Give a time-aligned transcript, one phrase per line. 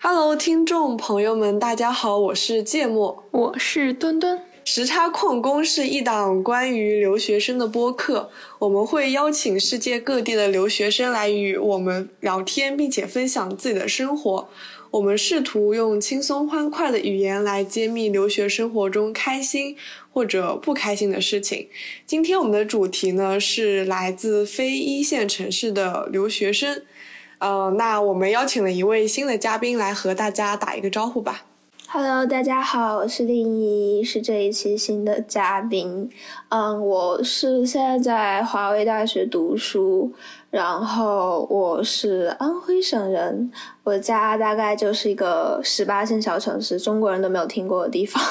[0.00, 4.40] Hello，听众朋友们，大家好，我是芥末，我是墩墩。
[4.64, 14.48] 时差矿工是一档关于留学生的播客，我们会邀请世界各地的留学生来与我们聊天，并且分享自己的生活。
[14.90, 19.76] 我们试图用轻松欢快的语言来揭秘留学生活中开心
[20.10, 21.68] 或者不开心的事情。
[22.06, 26.82] 今天我们的主题呢是来自非一线城市的留学生。
[27.38, 31.44] 呃，那我们邀请了一位新的嘉宾来和大家打一个招呼吧。
[31.90, 36.10] Hello，大家好，我是令一，是这一期新的嘉宾。
[36.50, 40.12] 嗯，我是现在在华为大学读书，
[40.50, 43.50] 然后我是安徽省人，
[43.84, 48.22] 我家大概就是一个十八线小城市，中国人都没有听过的地方。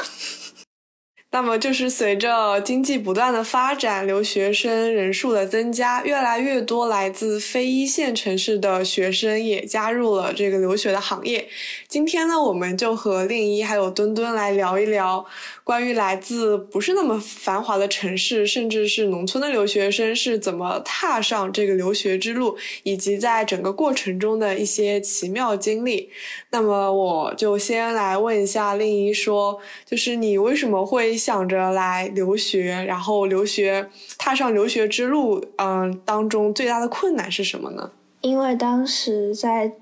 [1.29, 11.47] 那么，就是随着经济不断的发展，留学生人数的增加，越来越多来自非一线城市的学生也加入了这个留学的行业。
[11.89, 15.25] 今天呢，我们就和令一还有墩墩来聊一聊。
[15.65, 26.09] 关于来自不是那么繁华的城市，甚至是农村的留学生是怎么踏上这个留学之路，以及在整个过程中的一些奇妙经历。
[26.51, 32.85] 那么，我就先来问一下令一说，就是你为什么会想着来留学？
[32.87, 37.91] 然后，留学踏上留学之路，嗯，当中最大的困难是什么呢？
[38.21, 39.73] 因为当时在。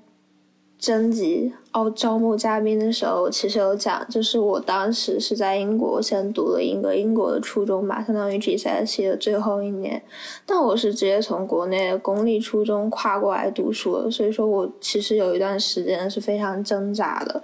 [0.78, 10.00] 征集哦，招募嘉宾的时候，其实有讲，就是我当时是在英国先读了一个英国的初中吧，相当于 GCSE 的最后一年。
[10.44, 17.42] 但我是直接从国内的公立初中跨过来读书的，所以说我其实有一段时间是非常挣扎的。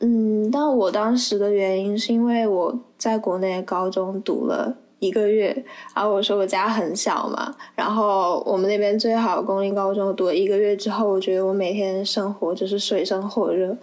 [0.00, 4.76] 嗯，但我当时的原因是因为我在国内高中读了。
[5.00, 5.64] 一个月，
[5.96, 13.76] 然后我说我家很小嘛，然后我们那边最好公立高中读了一个月之后，我觉得我每天生活就是水深火热，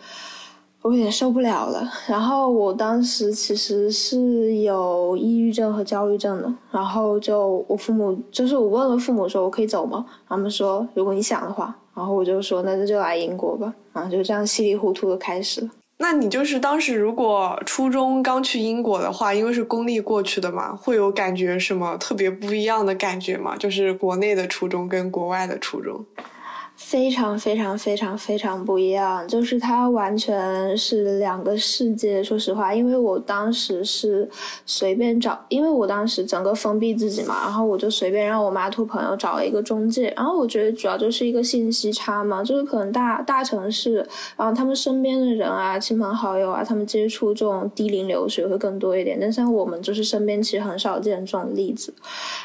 [0.81, 1.85] 我有点受不了了。
[2.07, 10.05] 然后我当时其实是有抑郁症和焦虑症的，然后就我父母就是我问了父母说我可以走吗？
[10.29, 15.69] 他们说如果你想的话，然后我就说那就来英国吧，然后就这样稀里糊涂的开始了。
[16.01, 23.57] 那你就是当时如果初中刚去英国的话，因为是公立过去的嘛，会有感觉什么特别不一样的感觉吗？
[23.57, 26.05] 就是国内的初中跟国外的初中。
[26.79, 32.23] 非常非常非常非常不一样，就是它完全是两个世界。
[32.23, 34.27] 说实话，因为我当时是
[34.65, 40.11] 随便找，因为我当时整个封闭自己嘛，然后我就随便让我妈托朋友找了一个中介。
[40.15, 43.95] 然后我觉得主要就是一个信息差嘛，就是可能大大城市，
[44.37, 49.19] 然后他们身边的人啊、亲朋好友啊，他们接触这种低龄留学会更多一点。
[49.19, 51.93] 但像我们就是身边其实很少见这种例子。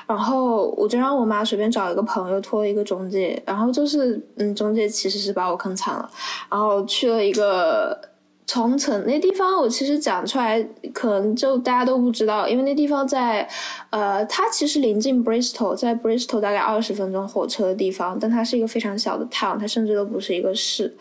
[0.08, 4.20] 然后我就让我妈随便找一个朋友托一个中介，然后就是。
[4.36, 6.10] 嗯，中介其实是把我坑惨了，
[6.50, 7.98] 然后去了一个
[8.46, 10.62] 冲城那地方，我其实讲出来
[10.92, 13.48] 可能就大家都不知道，因为那地方在，
[13.88, 20.94] 呃，它其实临近 Bristol，在 Bristol 大概二十分钟火车的地方，但它是一个非常小的 town，它甚至都不是一个市。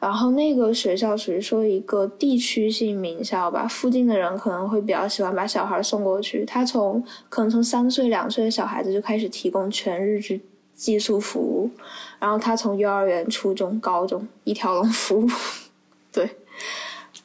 [0.00, 6.44] 然后那个学校属于说一个地区性名校吧，附近的人可能会比较喜欢把小孩送过去。
[6.44, 10.40] 他从可能从三岁两岁的小孩子就开始提供全日制
[10.74, 11.70] 寄宿服务。
[12.18, 15.28] 然后他从幼儿园、初中、高中一条龙服务，
[16.12, 16.28] 对。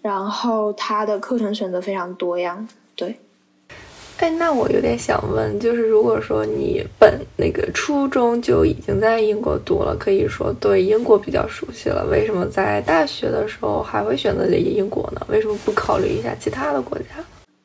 [0.02, 3.20] 然后他的课程选择非常多样，对。
[4.18, 15.26] 哎，那我有点想问，就是如果说你本那个初中就已经在英国读了，可以说对英国比较熟悉了，为什么在大学的时候还会选择英国呢？
[15.30, 17.06] 为什么不考虑一下其他的国家？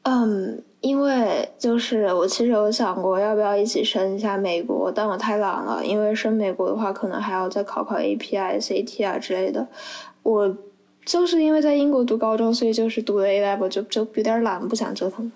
[0.03, 0.63] 嗯。
[0.85, 5.83] 因为就是我其实有想过要不要一起升一下美国，但我太懒了。
[5.83, 9.67] 因为升美国的话，可能还要再考考 API、SAT 啊之类的。
[10.23, 10.55] 我
[11.07, 15.33] 就是因为在英国读高中，所以就是读了 A level，就就有点懒，不想折腾。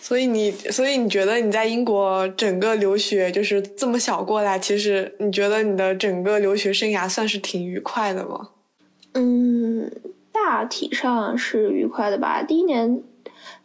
[0.00, 8.50] 所以你，所以你觉得你在英国整个留学就是这么小过来，其实你觉得你的整个留学生涯算是挺愉快的吗？
[9.14, 9.90] 嗯，
[10.30, 12.44] 大体上是愉快的吧。
[12.44, 13.02] 第一年。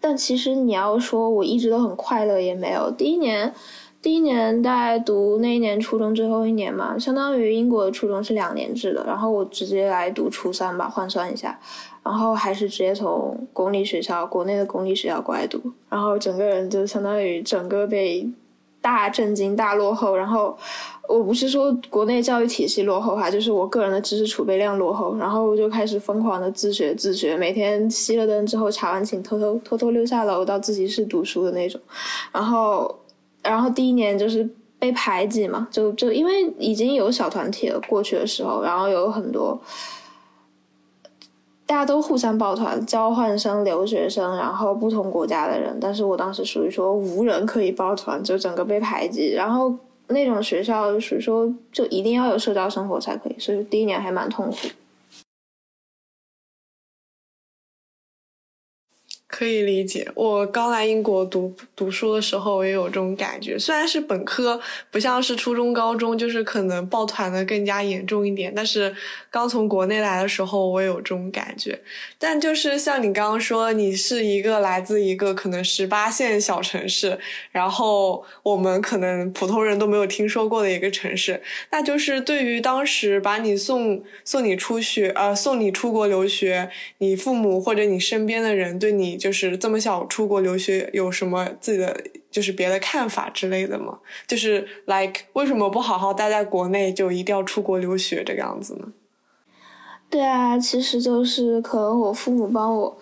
[0.07, 2.89] 但其实你要说我一直都很快乐也没有。
[2.89, 3.53] 第一年，
[4.01, 11.59] 第一年大概读那一年初中最后一年嘛，相当于英国的初中是两年制的，然后我直接来读初三吧，换算一下，
[12.03, 15.59] 然后还是直接从公立学校，国内的公立学校过来读，
[15.89, 18.25] 然后整个人就相当于整个被
[18.95, 20.57] 大震惊、大落后，然后。
[21.09, 31.79] 我不是说国内教育体系落后哈，就是我个人的知识储备量落后，然后我就开始疯狂的自学自学，每天熄了灯之后查完寝，偷偷偷偷溜下楼到自习室读书的那种，
[32.33, 32.93] 然后，
[33.41, 34.45] 然后第一年就是
[34.77, 39.57] 被排挤嘛，就就因为已经有小团体了，过去的时候，然后有很多
[41.67, 49.75] 大家都互相抱团，交换生、留学生，然后不同国家的人，但是我当时属于说无人可以抱团，就整个被排挤，然后
[50.07, 54.55] 那种学校属于说就一定要有社交生活才可以，所以第一年还蛮痛苦。
[59.37, 63.55] 可以理解，我刚来英国读读书的时候，也有这种感觉。
[63.59, 68.51] 虽然是本科，不像是初中、高中，就是可能抱团的更加严重一点。
[68.55, 68.95] 但是
[69.29, 71.79] 刚从国内来的时候，我也有这种感觉。
[72.17, 77.19] 但就是像你刚刚说，你是一个来自一个可能十八线小城市，
[77.51, 81.39] 然后我们可能普通人都没有听说过的一个城市。
[81.69, 89.15] 那就是对于当时把你送送你出去，呃，送你出国留学，你父母或者你身边的人对你。
[89.26, 91.93] 就就是这么小出国留学，有什么自己的
[92.31, 93.99] 就是别的看法之类的吗？
[94.25, 98.87] 就是 like 为什么不好好待在国内，就一定要出国留学这个样子呢？
[100.09, 102.97] 对啊，其实就是可能我父母帮我，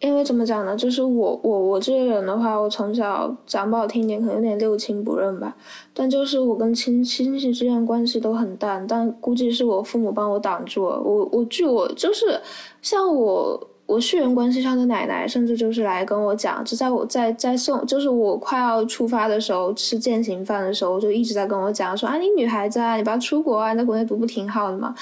[0.00, 0.76] 因为怎么讲呢？
[0.76, 5.56] 就是我我我这个人的话，我从小讲不好听点，可能有点六亲不认吧。
[5.94, 11.00] 但就是我跟亲亲戚之间关系都很淡，但估计是我父母帮我挡住了。
[11.00, 12.42] 我我据我就是
[12.82, 13.70] 像我。
[13.86, 24.92] 我血缘关系上的奶奶，甚至就是来跟我讲，就在我在在送，就是我快要出发的时候吃践行饭的时候，就一直在跟我讲说啊，你女孩子啊，你不要出国啊，在国内读不挺好的吗？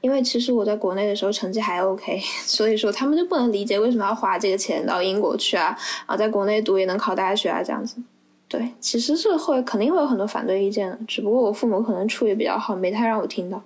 [0.00, 5.76] 因为其实我在国内的时候成绩还 OK， 所以说他们就不能理解为什么要花这个钱到英国去啊，
[6.06, 7.96] 啊，在国内读也能考大学啊，这样子。
[8.48, 13.62] 对，其实是会肯定会有很多反对意见的，只不过我父母可能处也比较好，没太让我听到。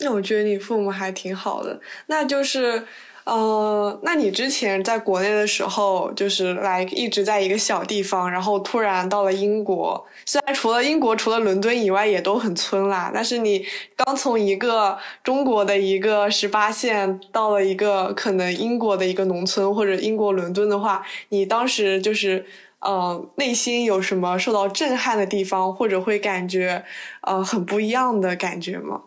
[0.00, 2.82] 那我觉得你父母还挺好的，那就是。
[3.24, 10.04] 呃，那你之前在国内的时候，就是来一直在一个小地方，然后突然到了英国。
[10.26, 13.12] 虽然除了英国，除了伦敦以外，也都很村啦。
[13.14, 13.64] 但是你
[13.96, 22.44] 刚从一个中国的一个十八线到了一个可能英国的一个农村或者英国伦敦的话，你当时就是
[22.80, 26.84] 呃内心有什么受到震撼的地方，或者会感觉
[27.20, 29.02] 呃很不一样的感觉吗？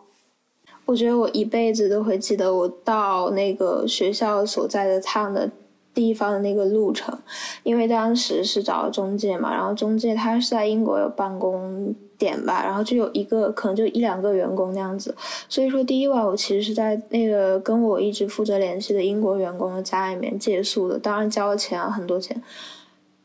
[0.86, 5.50] 我觉得我一辈子都会记得我到那个学校所在的趟的
[5.92, 7.18] 地方的那个路程，
[7.64, 15.12] 因为当时是找中介嘛，然后中介他是在英国有办公点吧，然后就有一个可能就一两个员工那样子，
[15.48, 22.40] 所以说第一晚我其实是在那个跟我一直负责联系的英国员工的家里面借宿的，当然交了钱啊，很多钱，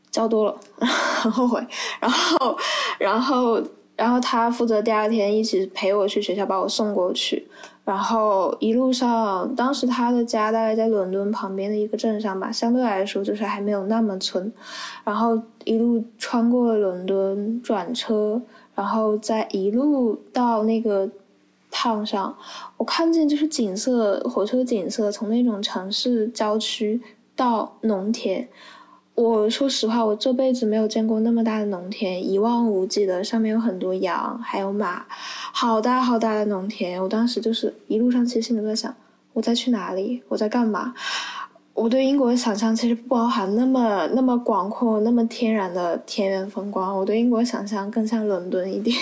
[0.09, 0.57] 交多了，
[1.21, 1.63] 很后悔，
[1.99, 2.57] 然后，
[2.97, 3.61] 然后。
[4.01, 7.47] 然后他负责第二天一起陪我去学校，把我送过去。
[7.85, 14.51] 然后一路上，当时他的家大概在伦敦旁边的一个镇上吧，相对来说就是还没有那么村。
[15.03, 18.41] 然后一路穿过伦敦，转车，
[18.73, 21.07] 然后再一路到那个
[21.69, 22.35] 趟上，
[22.77, 26.99] 我看见就是景色，火车景色从那种城市郊区
[27.35, 28.47] 到农田。
[29.21, 35.05] 我说实话，我这辈子没有见过那么大的农田，一望无际的，上面有很多羊，还有马，
[35.53, 37.01] 好大好大的农田。
[37.01, 38.93] 我当时就是一路上，其实心里在想，
[39.33, 40.93] 我在去哪里，我在干嘛？
[41.73, 46.97] 我对英国的想象其实不包含那么那么广阔、那么天然的田园风光。
[46.97, 48.97] 我对英国想象更像伦敦一点。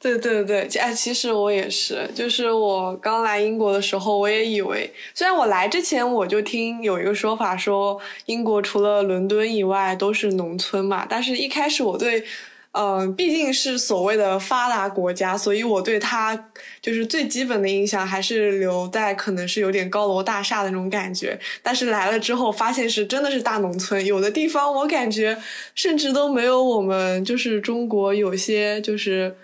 [0.00, 12.22] 对对对，哎，其实我也是，就是我刚来英国的时候，我也以为，虽然我来之前我就听有一个说法说，英国除了伦敦以外都是农村嘛，但是一开始我对，
[12.70, 16.48] 嗯，毕竟是所谓的发达国家，所以我对它
[16.80, 25.36] 就是最基本的印象还是留在可能是有点高楼大厦的那种感觉，但是来了之后发现是真的是大农村，有的地方我感觉
[25.74, 29.34] 甚至都没有我们就是中国有些就是。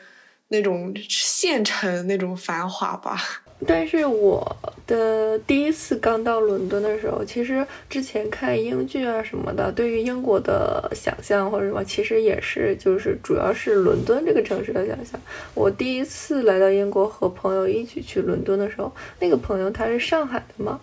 [0.49, 3.19] 那种县城那种繁华吧，
[3.67, 15.19] 但是我的第一次刚到伦敦的时候，其实之前看英剧啊什么的，对于英国的想象或者什么，其实也是就是主要是伦敦这个城市的想象。
[15.55, 20.79] 我第一次来到英国和朋友一起去伦敦的时候，那个朋友他是上海的嘛，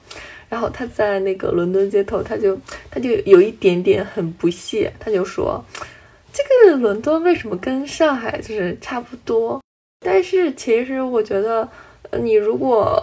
[0.49, 5.63] 然后他在那个伦敦街头，他就他就有一点点很不屑，他就说。
[6.33, 9.61] 这个伦敦为什么跟上海就是差不多？
[10.03, 11.67] 但是其实我觉得，
[12.21, 12.99] 你如果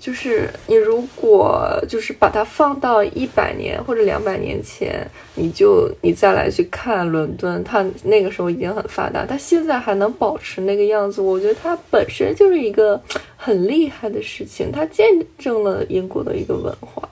[0.00, 13.00] 就是你如果就是把它放到一百年或者两百年前，你就你再来去看伦敦，它那个时候已经很发达，它现在还能保持那个样子，我觉得它本身就是一个
[13.36, 15.06] 很厉害的事情，它见
[15.38, 17.08] 证了英国的一个文化。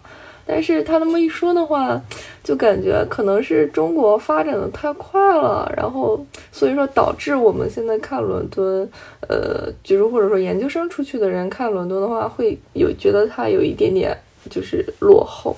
[0.46, 2.00] 但是他那么一说的话，
[2.42, 8.88] 就感觉可能是中国发展的太快了，然后所以说导致我们现在看伦敦，
[9.28, 14.16] 呃，就是或者说研究生出去的人看伦敦的话，会有觉得它有一点点
[14.50, 15.56] 就是落后。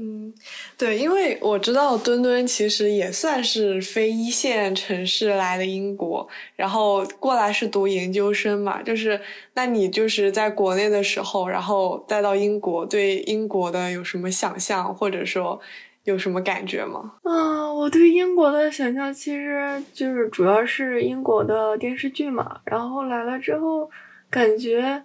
[0.00, 0.32] 嗯，
[0.76, 9.20] 对，因为我知道墩墩其实也算是非一线城市来的英国，然后过来是读研究生嘛，就是
[9.54, 15.60] 那你就是在国内的时候，然后带到英国，对英国的有什么想象，或者说
[16.04, 17.14] 有什么感觉吗？
[17.24, 23.90] 啊，我对英国的想象其实就是主要是英国的电视剧嘛，然后来了之后
[24.30, 25.02] 感觉，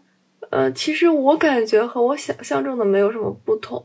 [0.51, 3.83] 呃，其实我感觉和我想象中的没有什么不同。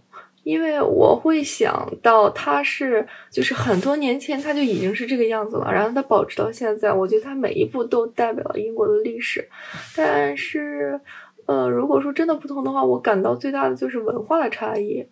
[0.49, 9.47] 因为我会想到他是，就是很多年前他就已经是这个样子了，然后他保持到现在，我觉得他每一步都代表了英国的历史。
[9.95, 10.99] 但是，
[11.45, 15.05] 呃，如果说真的不同的话，我感到最大的就是文化的差异。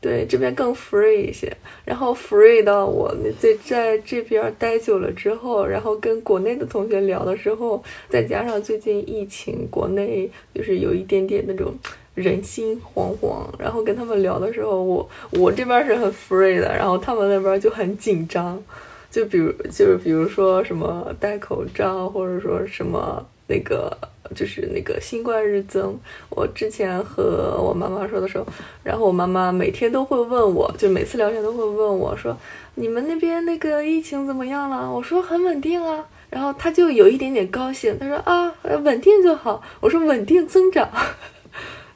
[0.00, 11.72] 对，这边更 free 一些，然后 free 到我在在这边待久了之后，然后跟国内的同学聊的时候，再加上最近疫情，国内就是有一点点那种。
[12.14, 18.62] 人心惶惶，然后跟他们聊的时候，我我这边是很 free 的，然后他们那边就很紧张，
[19.10, 23.96] 就比如就是比如说什么戴口罩，或者说什么那个
[24.34, 25.98] 就是那个新冠日增。
[26.30, 28.46] 我之前和我妈妈说的时候，
[28.82, 32.36] 然后我妈妈每天都会问我，就每次聊天都会问我说
[32.76, 39.60] ：“你们那边那个疫情怎么样了？”我说很稳定啊，然后他就有一点点高兴，他说啊，稳定就好。
[39.80, 40.88] 我说稳定增长。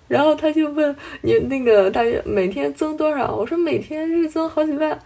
[0.09, 3.37] 然后他就问你那个大约每天增多少？
[3.37, 5.01] 我说每天日增好几万。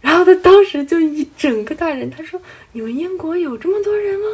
[0.00, 2.40] 然后他当时就一整个大人，他说
[2.72, 4.26] ：“你们英国有这么多人吗？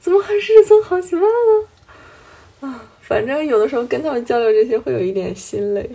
[0.00, 5.88] 怎么还日增好几万呢？”啊，反正有的时候跟他们交流这些会有一点心累。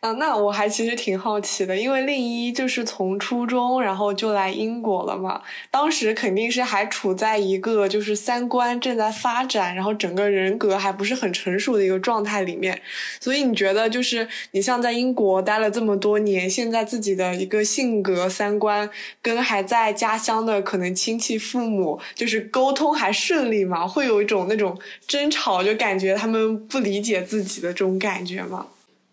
[0.00, 5.40] 啊，那我还其实挺好奇的，因为令一就是从初中然后就来英国了嘛，
[5.70, 12.80] 当时肯定是还处在一个就是三观正在发展，然后整个人格还不是很成熟的一个状态里面，
[13.20, 18.88] 所以你觉得就是你像在英国待了这么多年，现在自己的一个性格三观
[19.20, 23.86] 跟还在家乡的可能亲戚父母就是沟通还顺利吗？
[23.86, 28.66] 会有一种那种争吵，就感觉他们不理解自己的这种感觉吗？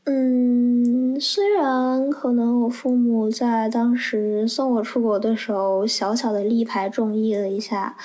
[0.06, 7.96] 嗯，虽然可能我父母在当时送我出国的时候小小的力排众议了一下，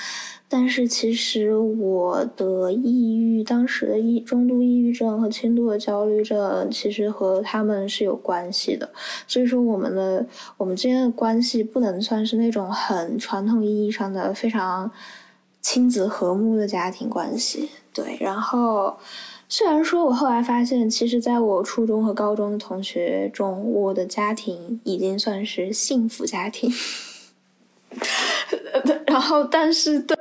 [0.48, 8.88] 但是其实我的抑郁，当时的抑中度抑郁症和轻度的焦虑症，其实和他们是有关系的。
[9.26, 10.24] 所以说，我们的
[10.56, 14.88] 我们之间的关系不能算是那种很传统意义上的非常
[15.60, 17.70] 亲子和睦的家庭关系。
[17.92, 18.96] 对，然后。
[19.50, 26.70] 虽然说，我后来发现，其实在我初中和高中的同学中，我的家庭已经算是幸福家庭。
[29.06, 30.16] 然后，但是对，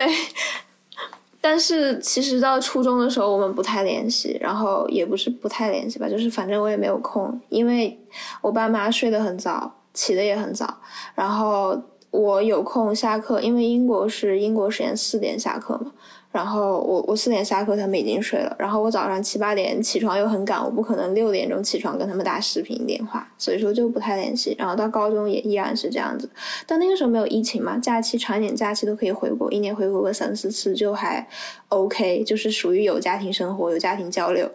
[1.41, 7.99] 但是其实到初中的时候，我们不太联系，然后也不是不太联系吧，就是反正我也没有空，因为
[8.41, 10.77] 我爸妈睡得很早，起的也很早，
[11.13, 11.77] 然后
[12.11, 15.91] 我有空下课，因为英国是英国时间四点下课嘛。
[16.37, 18.55] 然后我我四点下课，他们已经睡了。
[18.59, 24.55] 然后我早上七八点起床又很赶，我不可能六点钟起床跟他们打视频电话，所以说就不太联系。
[24.55, 26.29] 然后到高中也依然是这样子，
[26.67, 31.27] 但那个时候没有疫情嘛，假期长一点假期都可以回国，一年回国个三四次就还
[31.69, 34.47] OK，就是属于有家庭生活、有家庭交流。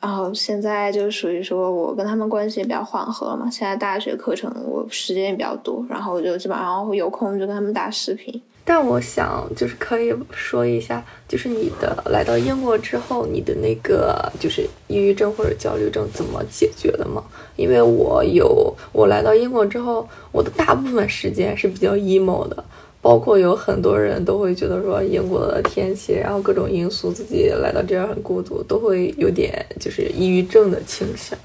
[0.00, 8.40] 然后现在就属于说我跟他们关系也比较缓和嘛，现在大学课程我时间也比较多，然后我就基本上有空就跟他们打视频。
[8.66, 17.22] 但我想，就是可以说一下，就是你的来到英国之后，你的那个就是抑郁症或者焦虑症怎么解决的吗？
[17.56, 22.64] 因为我有，我来到英国之后，我的大部分时间是比较 emo 的，
[23.02, 31.38] 包括有很多人都会觉得说英国的天气，然后各种因素，自己来到这儿很孤独，都会有点就是抑郁症的倾向。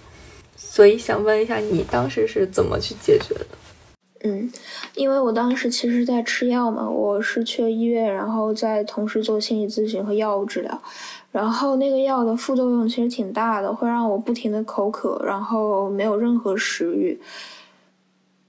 [0.56, 3.46] 所以想问一下，你当时是怎么去解决的？
[4.24, 4.52] 嗯，
[4.96, 10.82] 因为我当时其实在吃药嘛，我是去了医院，然后在同时做心理咨询和药物治疗，
[11.32, 17.18] 然后那个药的副作用其实挺大的，会让我不停的口渴，然后没有任何食欲。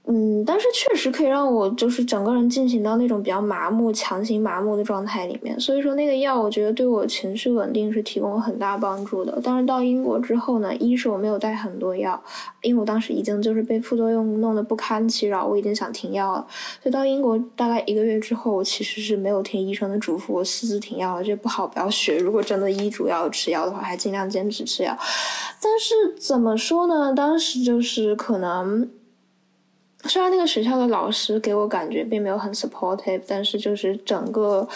[0.07, 5.57] 嗯，但是确实可以让我就是整个人进行到那种比较麻木、强行麻木的状态里面。
[5.59, 9.39] 所以说那个药，我觉得对我情绪稳定是提供了很大帮助的。
[9.43, 12.19] 但是到英国之后呢，一是我没有带很多药，
[12.63, 16.45] 因为我当时已经就是被副作用弄得不堪其扰，我已经想停药了。
[16.81, 21.23] 所以到英国大概一个月之后，我其实是没有听医生的嘱咐，我私自停药了。
[21.23, 22.17] 这不好，不要学。
[22.17, 24.97] 如果真的医嘱要吃药的话，还尽量坚持吃药。
[25.61, 27.13] 但是怎么说呢？
[27.13, 28.89] 当时就是可能。
[30.05, 34.67] 虽然那个学校的老师给我感觉并没有很 supportive，但是就是整个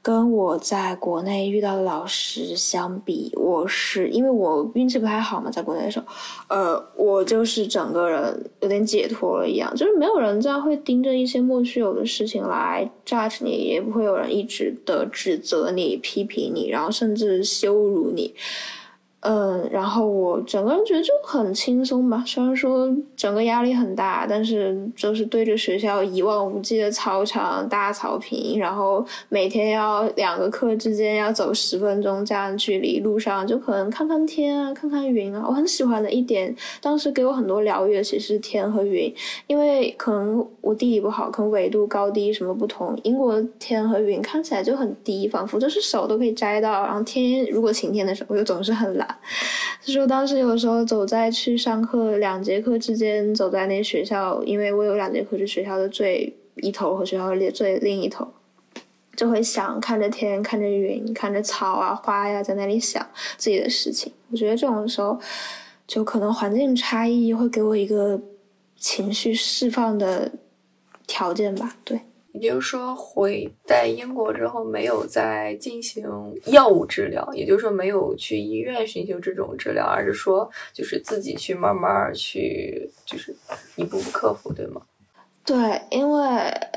[0.00, 6.06] 跟我在国内遇到的老师相比，我是因为我运气不太好嘛，在国内的时候，
[6.48, 18.34] 呃，我就是整个人有点解脱了一样，就是没有人这样会盯着一些莫须有的事情来 judge 你，也不会有人一直的指责你、批评你，然后甚至羞辱你。
[19.26, 22.22] 嗯，然后我整个人觉得就很轻松吧。
[22.26, 35.42] 虽然说整个压力很大，但是就是对着学校一望无际的操场、大草坪，然后每天要两个课之间要走十分钟这样距离，路上就可能看看天啊，看看云啊。
[35.48, 39.10] 我很喜欢的一点，当时给我很多疗愈，其实是天和云，
[39.46, 42.94] 因为可能我地理不好，可能纬度高低什么不同。
[43.04, 46.82] 英国天和云看起来就很低，仿佛就是手都可以摘到。
[46.84, 49.13] 然后天如果晴天的时候，又总是很蓝。
[49.82, 58.26] 就说当时有时候走在去上课两节课之间，走在那学校，因为我有两节课是学校的最一头和学校的最另一头，
[59.16, 63.06] 就会想看着天，看着云，看着草啊花呀，在那里想
[63.36, 64.12] 自己的事情。
[64.30, 65.18] 我觉得这种时候，
[65.86, 68.20] 就可能环境差异会给我一个
[68.76, 70.32] 情绪释放的
[71.06, 71.76] 条件吧。
[71.84, 72.00] 对。
[72.34, 76.04] 也就是说，回在英国之后没有再进行
[76.46, 83.34] 药物治疗，也就是说没有去医院寻求这种治疗，而是说就是自己去慢慢去，就是
[83.76, 84.82] 一步步克服，对吗？
[85.44, 86.28] 对，因为，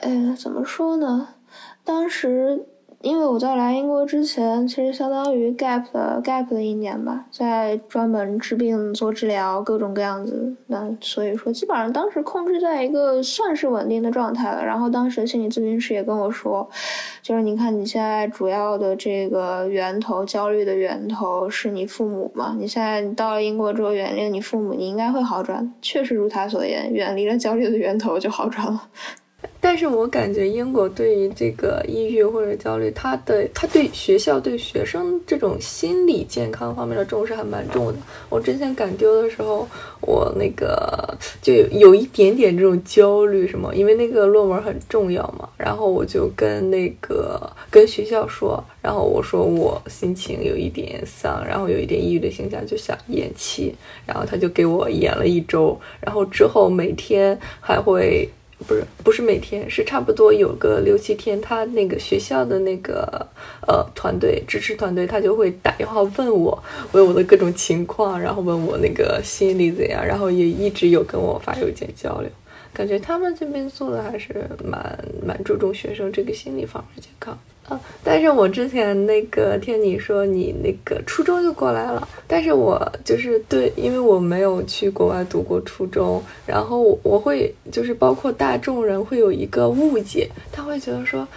[0.03, 1.35] 嗯，怎么说呢？
[1.83, 2.65] 当时。
[3.01, 10.55] 因为我在来英国之前，其实相当于 gap 了 gap 了一年吧，在专门治病做治疗，各种各样子。
[10.65, 14.65] 那所以说，基本上当时控制在一个算是稳定的状态了。
[14.65, 16.67] 然后当时心理咨询师也跟我说，
[17.21, 22.55] 就是你看你现在主要的这个源头，焦虑的源头是你父母嘛？
[22.57, 25.71] 你现在到了英国之后，远离了你父母，你应该会好转。
[25.81, 28.81] 确实如他所言，远离了焦虑的源头就好转了。
[29.59, 37.95] 但是我感觉英国对于这个抑郁或者焦虑，他的他对学校对学生这种心理健康方面的重视还蛮重的。
[38.29, 39.67] 我之前赶丢的时候，
[39.99, 45.49] 我那个就有一点点这种焦虑，什么，因为那个论文很重要嘛。
[45.57, 53.75] 然后我就跟那个跟学校说，然后我说我心情有一点丧，然后有一点抑郁的倾向，就想延期。
[54.05, 58.29] 然后他就给我延了一周，然后之后每天还会。
[58.65, 63.25] 不是不是每天，是差不多有个六七天，他那个学校的那个
[63.67, 72.29] 呃团队支持团队，他就会打电话问我，问我的各种情况，然后问我那个心理怎样，然后也一直有跟我发邮件交流，
[72.73, 77.37] 感觉他们这边做的还是蛮蛮注重学生这个心理方面健康。
[77.67, 77.79] 啊！
[78.03, 91.27] 但是我之前那个听你说你那个初中就过来了，但是我就是对，因为我没有去国外读过初中，然后我会就是包括大众人会有一个误解，他会觉得说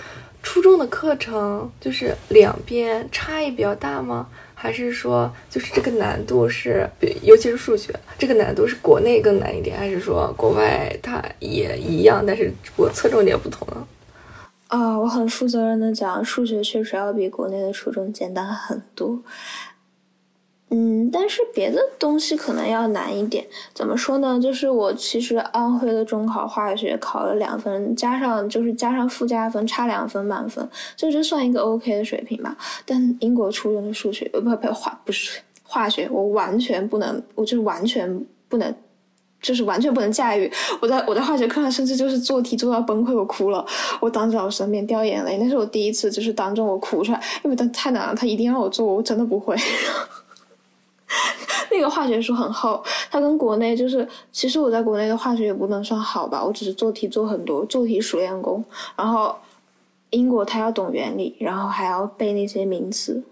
[0.42, 4.28] 初中的课程就是两边差异比较大吗？
[4.54, 6.86] 还是说就是这个难度是，
[7.22, 13.86] 尤其是数学这个难度是国内更难一点，还是说国外它也一样，但是我侧重点不同呢？
[14.70, 19.20] 啊，我很负责任的讲，数学确实要比国内的初中简单很多。
[20.68, 23.44] 嗯，但是别的东西可能要难一点。
[23.74, 24.38] 怎么说呢？
[24.40, 32.56] 就是我其实安徽的中考化学考了两分，加上就是加上附加分，差两分满分，这就算一个 OK 的水平吧。
[32.86, 38.72] 但英国初中的数学，呃，不不化不是化学，我完全不能，我就是完全不能。
[39.40, 40.50] 就是完全不能驾驭，
[40.80, 43.64] 我在我在化学课上甚至就是做题做到崩溃，我哭了，
[44.00, 49.56] 我当着老师面掉眼泪，那是我第一次就是当众我哭出来，因为他太难了，他一定让我做，我真的不会。
[51.72, 58.64] 那个化学书很厚，它跟国内就是，其实我在国内的化学也不能算好吧，我只是做题做很多，做题熟练工，
[58.96, 59.34] 然后
[60.10, 63.22] 英国他要懂原理，然后还要背那些名词。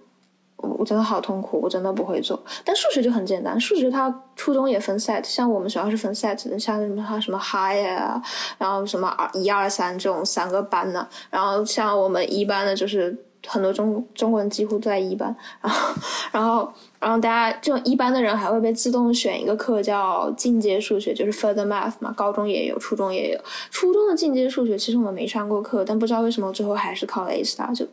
[0.58, 2.40] 我真的好痛苦，我真的不会做。
[2.64, 8.20] 但数学就很简单，数学它初中也分 set，像我们学校是分 set 的，像什么它什么 high 啊，
[8.58, 11.06] 然后什么二一二三这种三个班呢。
[11.30, 13.16] 然后像我们一班的就是
[13.46, 15.94] 很多中中国人几乎都在一班，然后
[16.32, 23.40] 然后然后大家这种一班的人还会被自动选一个课叫进阶数学，就是 Further Math 嘛，高中也有，初中也有。
[23.70, 27.86] 初中的进阶数学其实我们没上过课，但不知道为什么最后还是考了 A star 就。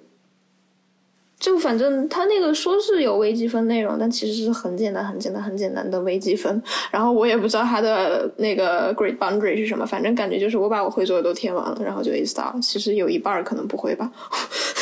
[1.37, 6.63] 就反正他那个说是有微积分内容，但其实是很简单、很简单、很简单的微积分。
[6.89, 12.59] 然后我也不知道他的那个 great boundary 是什么，反正感觉就是我把我会做的都填完了，然后就 A star。
[12.61, 14.09] 其实有一半可能不会吧，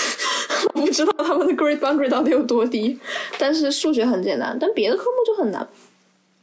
[0.76, 2.98] 我不知道他们的 great boundary 到底有多低。
[3.40, 5.68] 但是数学很简单，但别的科目就很难。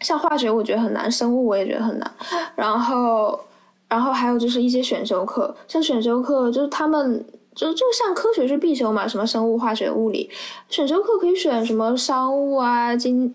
[0.00, 2.10] 像化学我觉得很难，生物我也觉得很难。
[2.56, 3.38] 然后，
[3.88, 7.24] 然后还有就是一些选修课，像选修课就是他们。
[7.54, 10.30] 就就像科学是必修嘛，什么生物、化学、物理，
[10.68, 13.34] 选修课可以选什么商务啊、经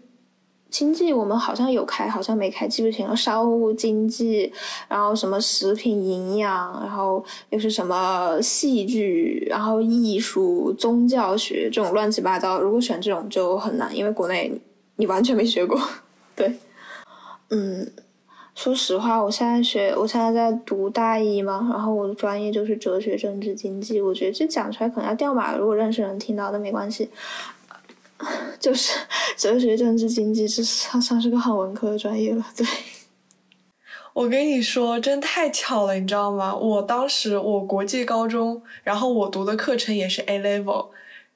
[0.70, 3.16] 经济，我们好像有开，好像没开，记不清了。
[3.16, 4.52] 商务、经济，
[4.88, 12.60] 然后什么食品营养，然后又是什么戏剧，然后艺术、宗教学这种乱七八糟。
[12.60, 14.52] 如果选这种就很难，因为国内
[14.96, 15.80] 你完全没学过。
[16.36, 16.54] 对，
[17.50, 17.92] 嗯。
[18.56, 24.02] 说实话，我现在学，我现在在读大一嘛，然后我的专业就是哲学、政治、经济。
[24.02, 27.10] 我觉得这讲出来可能要掉马，如果认识人听到，都没关系。
[28.58, 28.98] 就是
[29.36, 32.46] 哲学、政治、经济，这算算是个很文科的专业了。
[32.56, 32.66] 对，
[34.14, 36.56] 我跟你说，真太巧了，你知道吗？
[36.56, 40.88] 我当时我国际高中，然后我读的课程也是 A level。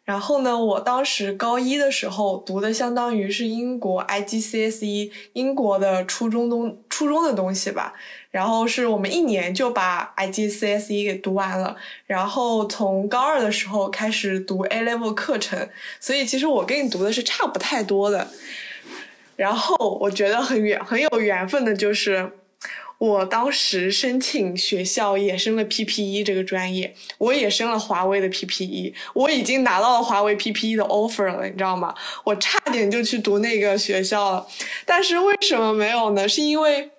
[0.09, 7.93] 然后呢，我当时高一的时候读的相当于是英国 IGCSE 英国的初中东初中的东西吧。
[8.31, 11.75] 然后是我们一年就把 IGCSE 给读完了。
[12.07, 15.69] 然后从高二的时候开始读 A level 课程，
[15.99, 18.27] 所以其实我跟你读的是差不太多的。
[19.35, 22.31] 然后我觉得很缘很有缘分的就是。
[22.99, 31.95] 我当时申请学校也升了 PPE 这个专业，我也升了华为的 PPE，我已经拿到了华为 PPE 的 offer 了，你知道吗？
[32.23, 34.47] 我差点就去读那个学校了，
[34.85, 36.29] 但是为什么没有呢？
[36.29, 36.91] 是因为。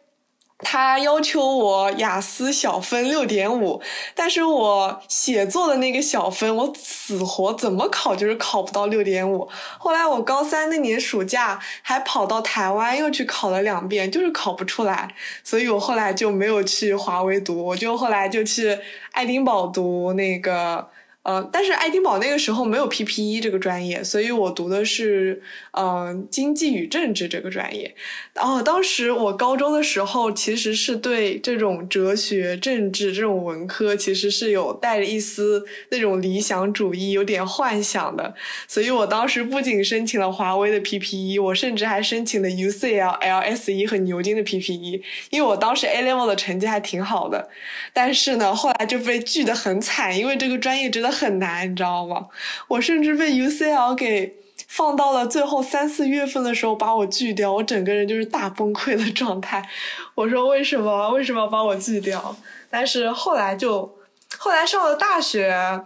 [0.63, 3.81] 他要求我雅思小分六点五，
[4.15, 9.49] 但是我写作的那个小分，我死活怎么考就是考不到六点五。
[9.79, 18.79] 后来我高三那年暑假还跑到台湾又去考了两遍，就是考不出来，所以我后来就没有去华为读，我就后来就去
[19.13, 20.89] 爱丁堡读那个。
[21.23, 27.95] 呃，但是爱丁堡那个时候没有 PPE 这个专业，所以我读的是呃经济与政治这个专业。
[28.37, 38.35] 哦，当时我高中的时候其实是对这种哲学、政治这种文科其实是有带着一丝那种理想主义、有点幻想的。
[38.67, 47.47] 所以我当时不仅申请了华为的 PPE，我甚至还申请了 UCL、LSE 和牛津的 PPE，因为我当时 A level 的成绩还挺好的。
[47.93, 51.11] 但是呢，后来就被拒得很惨，因为这个专业真的。
[51.21, 52.29] 很难，你知道吗？
[52.69, 59.69] 我甚至被 UCL 给放到了最后三四月份的时候把我拒掉，我整个人就是大崩溃的状态。
[60.15, 61.11] 我说为什么？
[61.11, 62.37] 为什么要把我拒掉？
[62.71, 63.99] 但是后来就
[64.39, 65.83] 后来上了大学，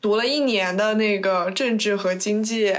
[0.00, 2.74] 读了一年的那个政治和经济。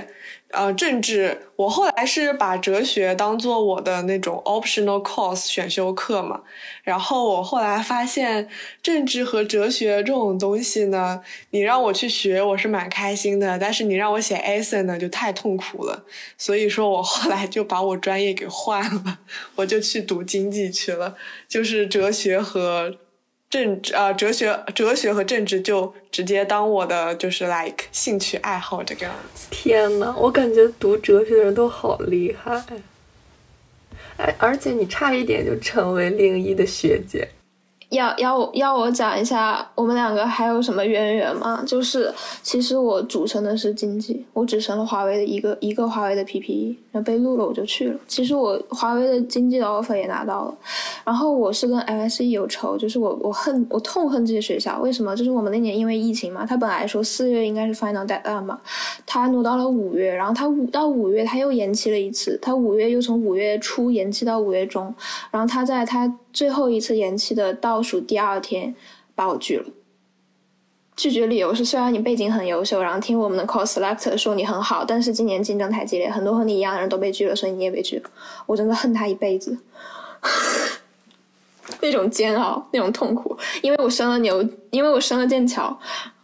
[0.54, 6.42] 呃，政治，我后来是把哲学当做我的那种 optional course 选修课嘛。
[6.84, 8.48] 然后我后来发现，
[8.84, 16.06] 政治和哲学这种东西呢，你让我去学，我是蛮开心的；但是你让我写 essay 呢，就太痛苦了。
[16.38, 19.20] 所以说我后来就把我专业给换了，
[19.56, 21.16] 我就去读经济去了，
[21.50, 22.96] 就是哲学和。
[23.54, 29.48] 政治啊，哲学、哲学和政治就直接当我的就是 like 兴趣爱好这个样子。
[29.52, 32.64] 天呐，我感觉读哲学的人都好厉害，
[34.18, 37.28] 哎，而且你差一点就成为另一的学姐。
[37.94, 41.64] 要要要我讲一下我们两个还有什么渊源吗？
[41.66, 48.00] 就是其实我主升的是经济，我只升了华为的一个一个华为的 PPE，然后被录了我就去了。
[48.08, 50.58] 其实我华为的经济的 offer 也拿到了，
[51.06, 55.16] 然后我是跟 LSE 有仇，就是我我恨我痛恨这些学校，为什么？
[55.16, 58.60] 就是我们那年因为疫情嘛，他本来说四月应该是 final deadline 嘛，
[59.06, 64.94] 他挪到了五月，然后他五到五月他又延期了一次，他五月又从五月初延期到五月中，
[65.30, 66.12] 然后他在他。
[66.34, 68.76] 最后一次延期的倒数第二天，
[69.14, 69.66] 把我拒了。
[70.96, 78.10] 拒绝理由是：虽然你背景很优秀，然后听我们的 cos selector 说你很好，但是今年竞争太激烈，很多和你一样的人都被拒了，所以你也被拒了。
[78.46, 79.58] 我真的恨他一辈子，
[81.82, 85.76] 那种煎熬，那种痛苦，因为我升了牛，因为我升了剑桥，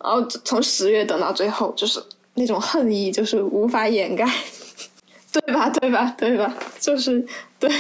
[0.04, 2.00] 然后从十月等到最后，就是
[2.36, 4.28] 那种恨意，就是无法掩盖，
[5.34, 5.68] 对吧？
[5.70, 6.16] 对吧？
[6.16, 6.56] 对吧？
[6.80, 7.26] 就是
[7.60, 7.72] 对。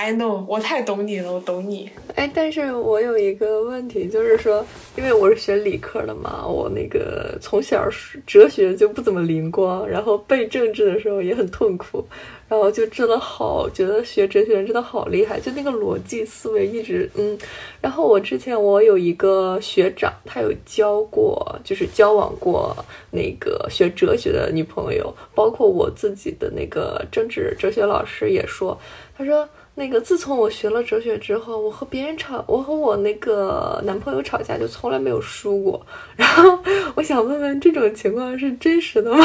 [0.00, 1.90] I know，我太懂你了，我懂你。
[2.14, 4.64] 哎，但是我有一个问题，就是说，
[4.96, 7.86] 因为我是学理科的嘛，我那个从小
[8.26, 12.02] 哲学就不怎么灵光，然后背政治的时候也很痛苦，
[12.48, 17.38] 然后就真的好觉得学哲学人真的好厉害，就那个逻辑思维一直嗯。
[17.82, 22.74] 然后我之前我有一个学长，他有教过，就是交往过
[23.10, 28.80] 那个学哲学的女朋友，包括我自己的那个政治哲学老师也说，
[29.14, 29.46] 他说。
[29.74, 35.80] 那个，自从我学了哲学之后，我和别人吵，我和我那个男朋友吵架就从来没有输过。
[36.16, 36.58] 然后
[36.94, 39.24] 我想问问，这种情况是真实的吗？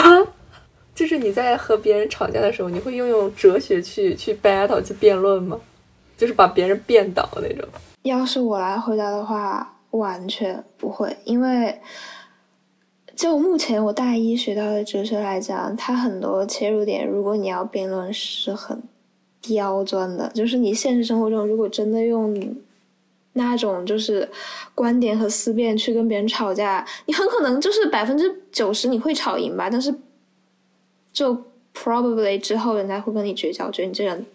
[0.96, 5.60] 就是你在和别人吵架的时候，你会运用哲学去去 battle 去辩论吗？
[6.16, 7.68] 就是把别人辩倒那种？
[8.04, 11.78] 要是我来回答的话，完全不会，因为
[13.14, 18.82] 就目前我大一学到的哲学来讲，它很多切入点，如果你要辩论，是很。
[19.48, 22.56] 刁钻的，就是你现实生活中如果真的用
[23.34, 24.28] 那种就是
[24.74, 29.94] 观点和思辨去跟别人吵架，你很可能就是百分之九十你会吵赢吧，但是
[31.12, 31.36] 就
[31.74, 34.26] probably 之后人家会跟你绝交，觉得你这人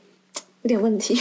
[0.63, 1.19] 有点问题。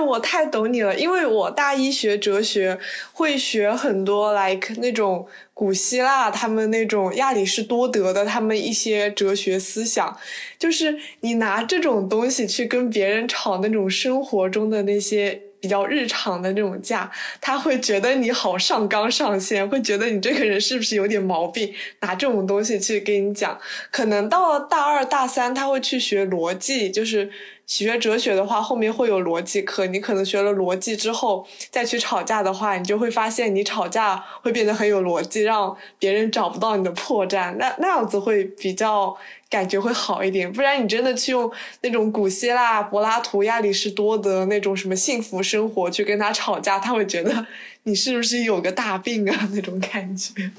[0.00, 2.78] 我太懂你了，因为我大一学哲学
[3.12, 10.16] 会学很多，like 那种古希腊他们那种亚里士多德的他们一些哲学思想，
[10.58, 17.10] 就是你拿这种东西去跟别人吵那种生活中的那些比较日常的那种架，
[17.40, 21.72] 他会觉得你好上纲上线，会觉得你这个人是不是有点毛病？
[22.00, 23.58] 拿这种东西去跟你讲，
[23.90, 27.30] 可能到了大二大三他会去学逻辑，就是。
[27.70, 29.86] 学哲学的话，后面会有逻辑课。
[29.86, 37.54] 你可能学了逻辑之后，再去吵架的话，你就会发现你吵架会变得很有逻辑，让别人找不到你的破绽。
[37.58, 39.16] 那那样子会比较
[39.48, 40.52] 感觉会好一点。
[40.52, 41.48] 不然你真的去用
[41.82, 47.46] 那种古希腊、柏拉图、亚里士多德那种什么幸福生活去跟他吵架，他会觉得
[47.84, 49.48] 你是不是有个大病啊？
[49.52, 50.50] 那种感觉。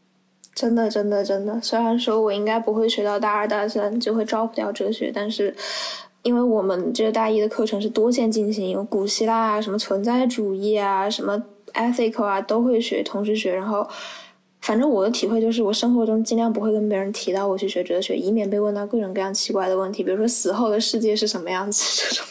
[0.54, 1.58] 真的，真的，真的。
[1.62, 5.56] 虽然说我应该不会学到大二大三就会招不掉哲学，但是。
[6.28, 13.54] 因为我们这个大一的课程是多线进行，有古希腊啊，什么存在主义啊，什么 ethical 啊，都会学，同时学。
[13.54, 13.88] 然后，
[14.60, 22.26] 反正我的体会就是，我生活中尽量不会跟别人提到我去学哲学，以免被问到各种各样奇怪的问题，比如说死后的世界是什么样子这种。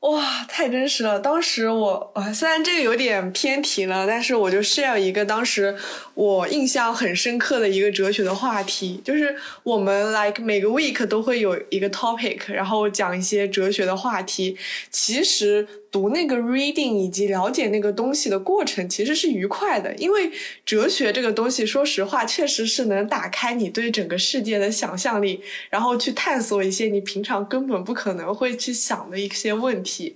[0.12, 1.18] 哇，太真实了！
[1.18, 5.74] 当时我，啊，虽然这个有点偏题了，但是我就 share 一个当时
[6.18, 14.56] 我印象很深刻的一个哲学的话题，就是我们 like 每个 week 都会有一个 topic，然后讲一些哲学的话题。
[14.90, 15.66] 其实。
[15.90, 20.30] 读那个 reading 以及了解那个东西的过程其实是愉快的，因为
[20.66, 30.14] 哲学这个东西，说实话，确实是能打开你对整个世界的想象力，然后去探索一些你平常根本不可能会去想的一些问题。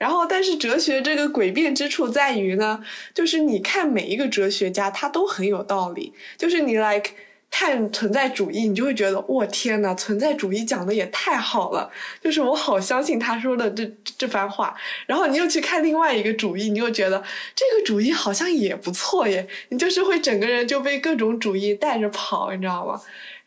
[0.00, 2.82] 然后，但是哲学这个诡辩之处在于呢，
[3.14, 7.10] 就是你看每一个哲学家，他都很有道理，就是你 like。
[7.52, 11.90] 看存在主义，你就会觉得，我天呐，存在主义讲的也太好了，
[12.22, 14.72] 就是我好相信他说的这这番话。
[15.06, 17.20] 然后你又去看另外一个主义，你又觉得
[17.56, 19.44] 这个主义好像也不错耶。
[19.70, 23.00] 你就是会整个人就被各种主义带着跑，你知道吗？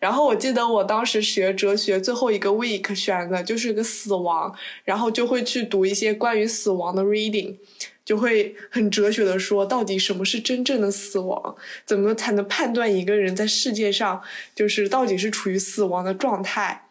[0.04, 7.56] 然后我记得我当时学哲学最后一个 week 选的就是个死亡，然后就会去读一些关于死亡的 reading。
[8.04, 11.56] 就会很哲学的说，到底什么是真正的死亡？
[11.86, 14.22] 怎么才能判断一个人在世界上
[14.54, 16.88] 就是到底是处于死亡的状态，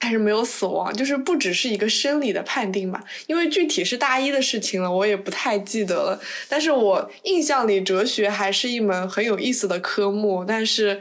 [0.00, 0.92] 还是没有死亡？
[0.94, 3.02] 就是不只是一个生理的判定吧？
[3.26, 6.20] 因为具体是大一的事情了，我也不太记得了。
[6.46, 11.00] 但是我印象里，哲学还是一门很有意思的科目，但是。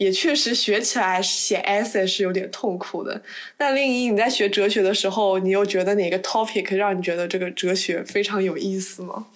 [0.00, 3.20] 也确实学起来写 essay 是有点痛苦的。
[3.58, 9.26] 那另一，你在学哲学的时候，你又觉得哪个 topic 让你觉得这个哲学非常有意思吗？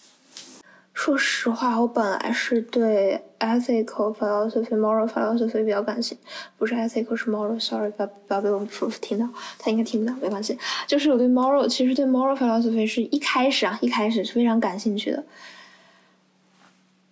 [0.94, 6.24] 说实话，我本来是对 ethical philosophy、moral philosophy 比较感兴趣，
[6.56, 7.60] 不是 ethical 是 moral。
[7.60, 10.56] Sorry，不要不要被我们 proof 听到，他应该听不到，没关系。
[10.86, 15.22] 就是我对 moral，其实对 moral philosophy 是一开始啊，一开始是非常感兴趣的。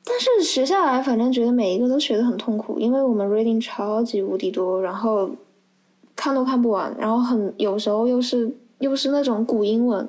[0.04, 5.30] 但是学下来，反正觉得每一个都学的很痛苦，因为我们 reading 超级无敌多，然后
[6.16, 10.08] 看都看不完，然后很有时候又是又是那种古英文，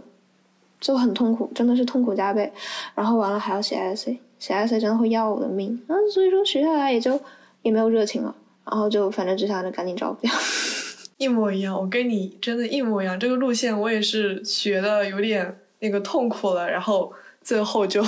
[0.81, 2.51] 就很痛苦，真的是痛苦加倍。
[2.95, 5.79] 然后完了还要写 essay，写 essay 真的会要我的命。
[5.87, 7.19] 那所以说学下来也就
[7.61, 10.31] 也没有热情了，然后就反正只想着赶紧招标。
[11.17, 13.19] 一模一样，我跟你真的，一模一样。
[13.19, 17.13] 这个路线我也是学的有点那个痛苦了，然后。
[17.43, 18.01] 最后就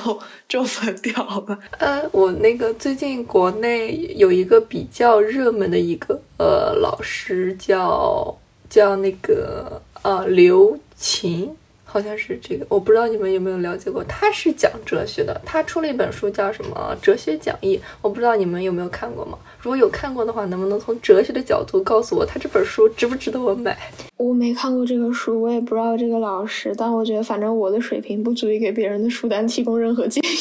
[0.48, 1.60] 就分掉了。
[1.78, 8.36] 呃，我那个最近国内有一个比较热门的一个呃老师叫
[8.70, 11.56] 叫那个呃刘琴，
[11.96, 14.04] 好像是这个，我不知道你们有没有了解过。
[14.04, 19.38] 他是讲哲学的，他出了一本书叫什么《哲学讲义》，我不知道你们有没有看过吗？
[19.62, 23.78] 如果有看过的话，能不能从哲学的角度告诉我，他这本书值不值得我买？
[24.18, 30.36] 我没看过这个书，我也不知道这个老师，但我觉得反正我的水平不足以给别人的书单提供任何建议。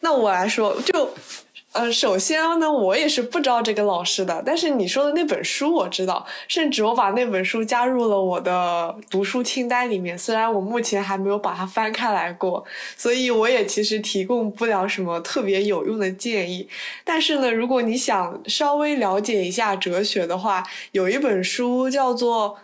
[0.00, 1.10] 那我来说，就。
[1.72, 10.16] 呃，首先呢，我也是不知道这个老师的，但是你说的那本书我知道，甚至我把那本书加入了我的读书清单里面。
[10.18, 12.62] 虽然我目前还没有把它翻开来过，
[12.94, 16.68] 所以我也其实提供不了什么特别有用的建议。
[17.04, 22.58] 但是呢，如果你想稍微了解一下哲学的话，有一本书叫做，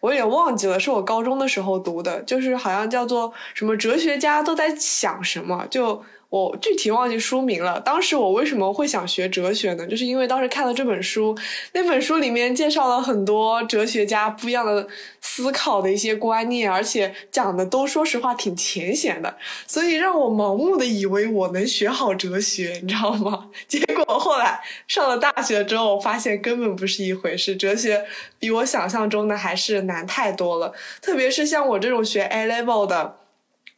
[0.00, 6.02] 我也忘记了，是我高中的时候读的，就是好像叫做什么哲学家都在想什么，就。
[6.34, 7.80] 我具体忘记书名了。
[7.80, 9.86] 当时我为什么会想学哲学呢？
[9.86, 11.32] 就是因为当时看了这本书，
[11.70, 14.84] 那本书里面介绍了很多哲学家不一样的
[15.20, 19.32] 思考的一些观念，而且讲的都说实话挺浅显的，
[19.68, 23.50] 所以让我盲目的以为我能学好哲学，你知道吗？
[23.68, 28.04] 结果后来上了大学之后，我发现根本不是一回事，哲学
[28.40, 30.72] 比我想象中的还是难太多了。
[31.00, 33.18] 特别是像我这种学 A level 的。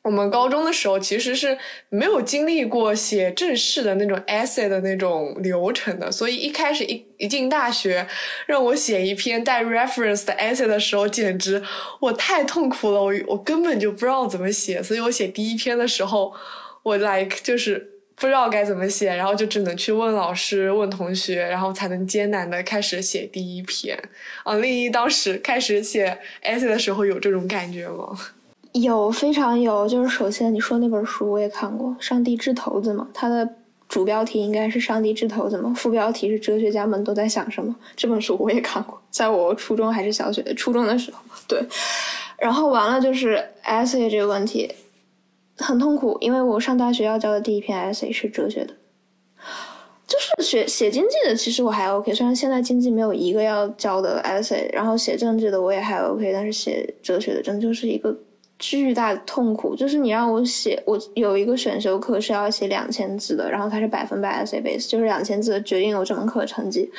[0.06, 8.06] 我们高中的时候其实是没有经历过写正式的那种 essay 的那种流程的，所以一开始一一进大学，
[8.46, 11.60] 让我写一篇带 reference 的 essay 的时候，简直
[12.00, 16.32] 我太痛苦了，我我根本就不知道怎么写，所以我写第一篇的时候，
[16.84, 23.98] 我 like 就是不知道该怎么写，然后就只能去问老师、问同学，然后才能艰难的开始写第一篇。
[24.44, 28.16] 啊，另一当时开始写 essay 的时候有这种感觉吗？
[28.82, 33.48] 有非常有，就是首先你说那本书我也看过，《上帝掷骰子》嘛，它的
[33.88, 37.74] 主标题应该是“上帝掷骰子”嘛，副标题是“哲学家们都在想什么”。
[37.96, 41.64] 这本书我也看过，在我初中还是小学初中的时候，对。
[42.38, 44.70] 然后完了就是 essay 这个问题
[45.56, 48.74] 很痛苦，因为我上大学要交的第一篇 essay 是哲学的，
[50.06, 58.14] 就是学写经济的，其实我还 OK，虽然现在经济没有一个要交的 essay，然后写政治的我也还 OK，但是写哲学的真就是一个。
[58.58, 66.90] 巨大的痛苦就是你让我写，我有一个选修课是要写两千字的，然后它是百分百 essay base，就是两千字决定我这门课成绩。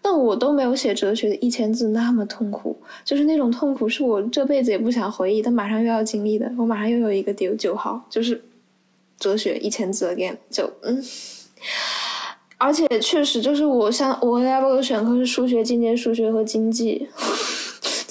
[0.00, 6.50] 但我都没有写哲学的一千字那么痛苦，就是那种痛苦是我这辈子也不想回忆，但马上又要经历的。
[6.56, 8.42] 我马上又有一个丢九号，就是
[9.18, 11.04] 哲学一千字 again，就嗯，
[12.56, 17.06] 而且确实就是我像我 level 的选课是数学、进阶数学和经济。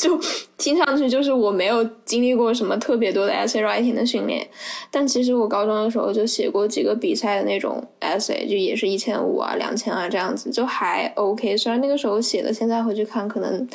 [0.02, 0.20] 就
[0.58, 4.48] 听上去就是我没有经历过什么特别多的 essay writing 的训练，
[4.90, 11.56] 但其实我高中的时候就写过几个比赛的那种 essay，就也是一千五啊、两千啊这样子，就还 OK。
[11.56, 13.70] 虽然那个时候写的，现在回去看可能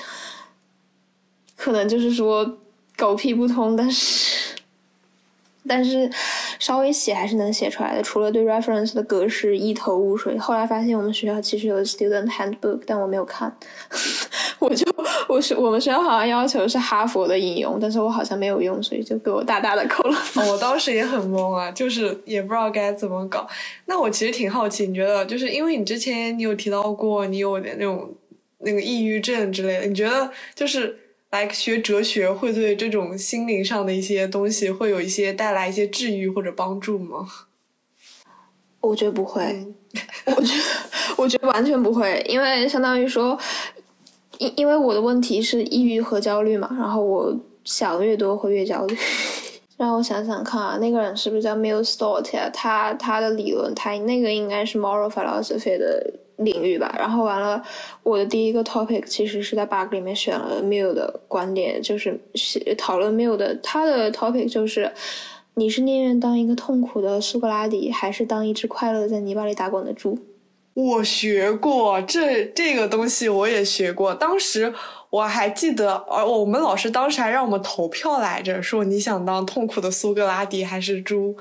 [1.54, 2.58] 可能就是说
[2.96, 4.56] 狗屁不通，但是。
[5.68, 6.08] 但是
[6.60, 10.38] 稍微写还是能写出来的，除了对 reference 的格式一头雾水。
[10.38, 13.52] 后来发现我们学校其实有 student handbook，但我没有看，
[14.58, 14.84] 我就
[15.28, 20.16] 我是我们学校好像要求是哈佛的引用，但是我好像没有用，所以就给我大大的扣了。
[20.48, 23.46] 我当时也很懵啊，就是也不知道该怎么搞。
[23.86, 28.14] 那我其实挺好奇，你觉得就是因为你之前你有提到过你有点那种
[28.58, 30.98] 那个抑郁症之类的，你觉得就是？
[31.30, 37.26] 来学哲学会对这种心灵上的一些东西会有一些带来一些治愈或者帮助吗？
[38.80, 39.66] 我觉得不会，
[40.24, 40.62] 我觉得
[41.16, 43.36] 我觉得完全不会，因为相当于说，
[44.38, 48.96] 因因为我的问题是抑郁和焦虑嘛，然后我想越多会越焦虑。
[49.76, 52.50] 让我想想看啊，那个人是不是叫 Mill Stott？
[52.52, 56.20] 他他的理论，他那个应该是 Moral Philosophy 的。
[56.40, 57.62] 领域吧，然后完了，
[58.02, 62.20] 我的第一个 topic 其实是在 bug 里面选了 Mill 的观点，就是
[62.76, 64.92] 讨论 Mill 的他的 topic 就是，
[65.54, 70.18] 你是宁愿当一个痛苦的苏格拉底，还是当一只快乐在泥巴里打滚的猪？
[70.76, 74.70] 我学过这这个东西，我也学过，当时
[75.08, 81.34] 我还记得，而我们老师当时还让我们投票来着，说你想当痛苦的苏格拉底还是猪。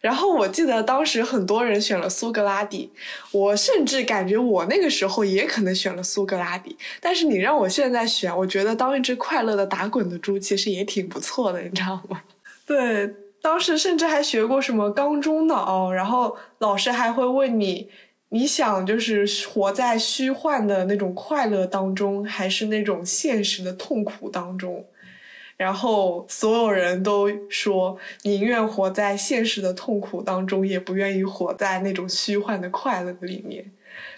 [0.00, 2.90] 然后我记得当时很多人选了苏格拉底，
[3.30, 6.76] 我甚至感觉我那个时候也可能选了苏格拉底。
[7.00, 12.20] 但是你让我现在选，我觉得当一只快乐的打滚的猪其实也挺不错的，你知道吗？
[12.66, 17.88] 对，当时甚至还学过什么缸中脑，然后老师还会问你，
[18.34, 24.86] 你想就是活在虚幻的那种快乐当中，还是那种现实的痛苦当中？
[25.58, 33.70] 然后所有人都说宁愿活在现实的痛苦当中，也不愿意活在那种虚幻的快乐里面。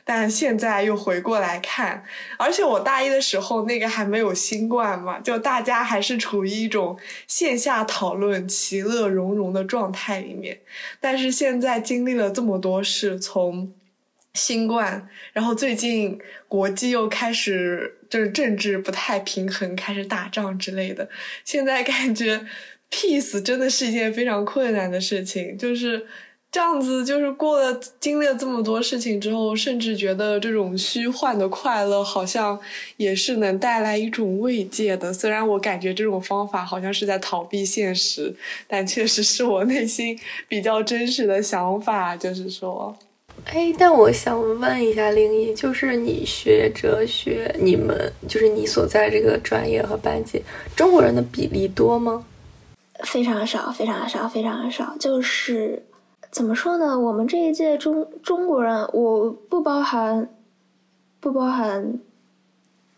[0.05, 2.05] 但现在又回过来看，
[2.39, 6.97] 而且我大一的时候那个还没有新冠嘛，就大家还是处于一种
[7.27, 10.61] 线下讨论、其乐融融的状态里面。
[11.01, 13.73] 但是现在经历了这么多事，从
[14.35, 16.19] 新冠，然后最近
[16.49, 21.09] 国际又开始就是政治不太平衡，开始打仗之类的。
[21.45, 22.45] 现在感觉
[22.91, 26.05] peace 真的是一件非常困难的事情，就是
[26.51, 32.61] 这样子，就是过了经历了这么多事情之后，甚至觉得这种虚幻的快乐好像
[32.97, 35.13] 也是能带来一种慰藉的。
[35.13, 38.35] 虽然我感觉这种方法好像是在逃避现实，
[38.67, 40.19] 但确实是我内心
[40.49, 42.97] 比较真实的想法，就是说。
[43.45, 50.43] 哎，但我想问一下林一，就是你学哲学，你们就是你所在这个专业和班级，
[50.75, 52.25] 中国人的比例多吗？
[53.05, 54.97] 非常少，非常少，非常少。
[54.99, 55.81] 就是
[56.31, 56.99] 怎么说呢？
[56.99, 60.29] 我们这一届中中国人，我不包含
[61.21, 62.01] 不包含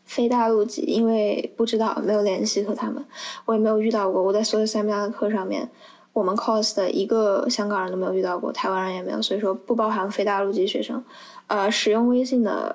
[0.04, 3.04] 非大陆籍，因为不知道，没有联系和他们，
[3.44, 4.22] 我也没有遇到过。
[4.22, 5.68] 我在所有三八的课上面。
[6.16, 11.04] 我们 cos 的一个香港人都没有遇到过，台湾人也没有，所以说不包含非大陆籍学生。
[11.46, 12.74] 呃，使用微信的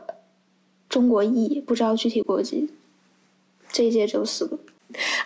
[0.87, 2.69] 中国裔不知道具体国籍，
[3.71, 4.55] 这一届只有四个，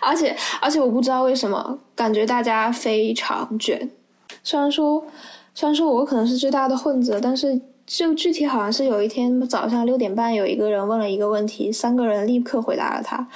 [0.00, 3.90] 而且而且我不知道为什么感觉大家非常卷。
[4.42, 5.04] 虽然说
[5.54, 13.28] 虽然说我可能是最大的混子，但是就具体好像是有一天早上六点半有一个人问了一个问题，三个人立刻回答了他。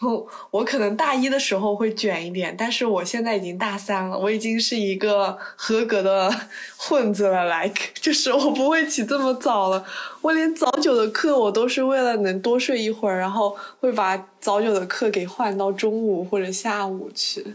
[0.00, 6.30] 我 我可能大一的时候会卷一点，但是我现在已经大三了，我已经是一个合格的
[6.76, 7.46] 混子了。
[7.46, 9.84] like 就是我不会起这么早了，
[10.20, 17.54] 我连早九的课我都是为了能多睡一会儿，然后会把早九的课给换到中午或者下午去。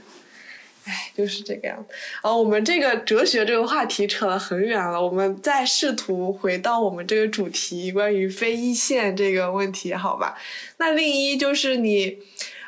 [0.92, 1.96] 哎，就是这个样子。
[2.22, 10.36] 啊，我们这个哲学这个话题扯了很远了，我们再试图回到我们这个主题，关于非一线这个问题，好吧？
[10.80, 12.18] 那另一就是你，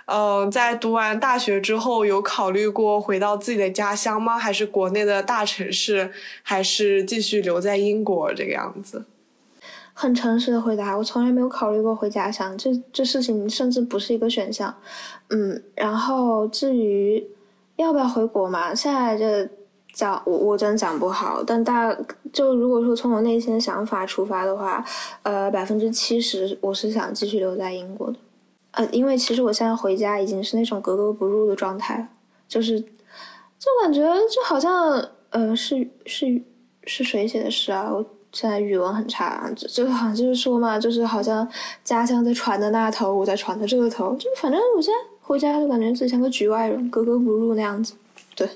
[0.05, 4.39] 嗯，在读完大学之后，有考虑过回到自己的家乡吗？
[4.39, 6.09] 还是国内的大城市？
[6.41, 9.03] 还是继续留在英国这个样子？
[9.93, 14.73] 很诚实的回答，我从来没有考虑过回家乡，这这事情甚至不是一个选项。
[15.27, 17.27] 嗯，然后至于。
[17.75, 18.73] 要不要回国嘛？
[18.73, 19.49] 现在这
[19.93, 21.95] 讲我我真讲不好，但大
[22.31, 24.83] 就如果说从我内心的想法出发的话，
[25.23, 28.17] 呃，百分之七十我是想继续留在英国的，
[28.71, 32.07] 呃，因为其实我现在回家已经是那种格格不入的状态，
[32.47, 36.41] 就是就感觉就好像呃是是
[36.85, 37.91] 是谁写的诗啊？
[37.91, 41.47] 我现在语文很差，就就好像就是说嘛，就是好像
[41.83, 45.12] 家乡在船的那头，我在船的这个头，就反正我现在。
[45.25, 47.93] 回家就感觉自己像个局外人，格格不入那样子。
[48.35, 48.47] 对，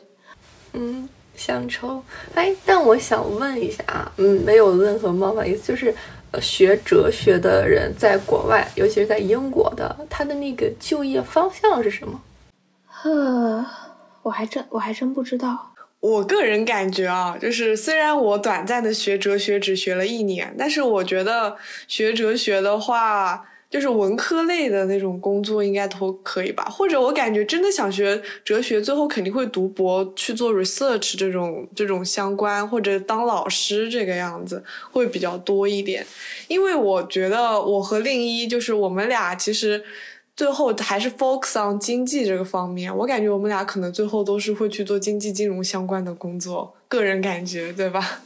[0.74, 2.04] 嗯，乡愁。
[2.36, 5.96] 哎，但我想问一下啊，嗯，没有任何冒犯意思，就是
[6.42, 12.22] 学哲学的人在国外，尤其是在英国的，他的那个就业方向是什么？
[13.04, 13.66] 呃，
[14.22, 15.74] 我还真我还真不知道。
[16.02, 21.56] 我个人感觉啊，就是虽然我短暂的学哲学只学了一年，但是我觉得
[21.88, 23.46] 学哲学的话。
[23.70, 36.06] 就是文科类的那种工作应该都可以吧，或者我感觉真的想学哲学，最后肯定会读博去做 research 这种这种相关，或者当老师这个样子会比较多一点。
[36.48, 39.84] 因为我觉得我和令一就是我们俩其实
[40.36, 48.22] 最后还是 focus on 经济这个方面，我感觉我们俩可能最后都是会去做经济金融相关的工作，个人感觉对吧？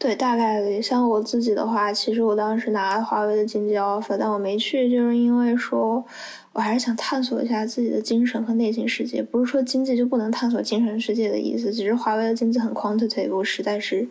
[0.00, 6.04] 对，大概率像我自己的话，其实我当时拿了华为的经济 offer，但我没去，就是因为说，
[6.52, 9.20] 我还是想探索一下自己的精神和内心世界。
[9.20, 14.06] 不是说经济就不能探索精神世界的意思，只是华为的经济很 quantitative，我实在是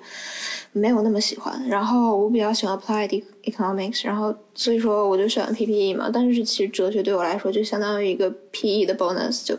[0.74, 1.66] 没有那么喜欢。
[1.70, 6.10] 然后我比较喜欢 applied economics，然后所以说我就选了 PPE 嘛。
[6.12, 9.58] 但是其实哲学对我来说就相当于一个 PE 的 bonus，就。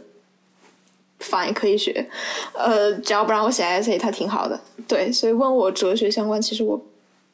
[1.20, 2.06] 法也可以学，
[2.54, 4.58] 呃，只要不让我写 essay，它挺好的。
[4.86, 6.80] 对，所以问我哲学相关，其实我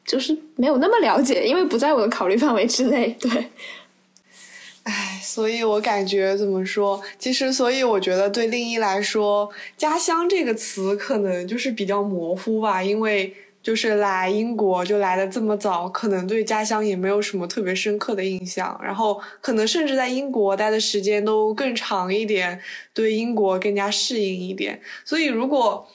[0.05, 3.15] 就是没有那么了解，因为不在我的考虑范围之内。
[3.19, 3.49] 对，
[4.83, 7.01] 唉，所以我感觉怎么说？
[7.17, 13.33] 其实，所以我觉得对另一来说，家乡这个词可能就是比较模糊吧，因为。
[13.65, 22.61] 就是来英国就来的这么早，可能对家乡也没有什么特别深刻的印象，然后可能甚至在英国待的时间都更长一点，
[22.93, 24.79] 对英国更加适应一点。
[25.03, 25.87] 所以如果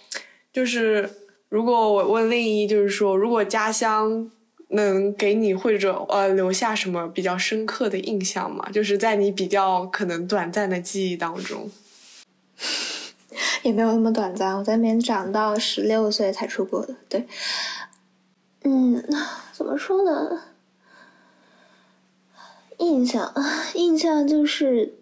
[0.53, 1.09] 就是
[1.49, 4.29] 如果我问另一，就是说如果家乡
[4.71, 8.69] 能给你或者呃留下什么比较深刻的印象吗？
[8.73, 11.71] 就是在你比较可能短暂的记忆当中。
[13.63, 16.95] 也没有那么短暂，我在那边长到十六岁才出国的。
[17.09, 17.27] 对，
[18.65, 19.03] 嗯，
[19.53, 20.43] 怎么说呢？
[22.79, 23.33] 印象，
[23.75, 24.95] 印象就是，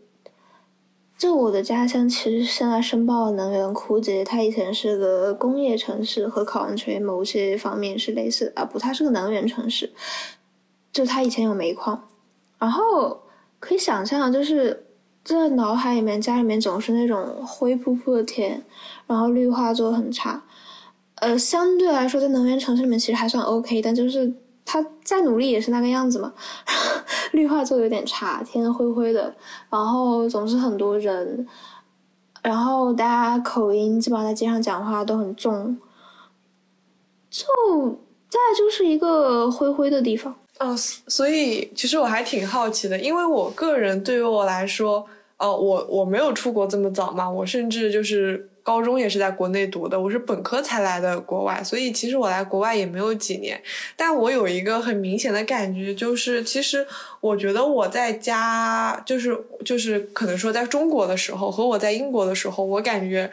[1.16, 9.92] 就我的家乡其实现在申报能源枯竭，它以前是个工业城市，和考文垂某些方面是类似啊，不，它是个能源城市，
[10.92, 12.08] 就它以前有煤矿，
[12.58, 13.22] 然后
[13.60, 14.87] 可以想象，就是
[15.36, 18.62] 在脑海里面，家里面总是那种灰扑扑的天，
[19.06, 20.42] 然后绿化做的很差。
[21.16, 24.32] 呃，相对来说，在能源城市里面其实还算 OK，但就是
[24.64, 26.32] 他再努力也是那个样子嘛。
[27.32, 29.34] 绿化做的有点差，天灰灰的，
[29.68, 31.46] 然后总是很多人，
[32.42, 35.76] 然后大家口音基本上在街上讲话都很重，
[37.28, 37.46] 就
[38.28, 40.34] 再就是一个灰灰的地方。
[40.58, 45.06] 嗯，所以其实我还挺好奇的，因为我个人对于我来说，
[45.38, 48.50] 哦，我我没有出国这么早嘛，我甚至就是。
[48.60, 53.58] 高中也是在国内读的，我是本科才来的国外，所以其实我来国外也没有几年。
[53.96, 56.86] 但我有一个很明显的感觉，就是其实
[57.22, 59.34] 我觉得我在家，就是
[59.64, 63.30] 就是可能说在中国的时候和我在英国的时候，我感觉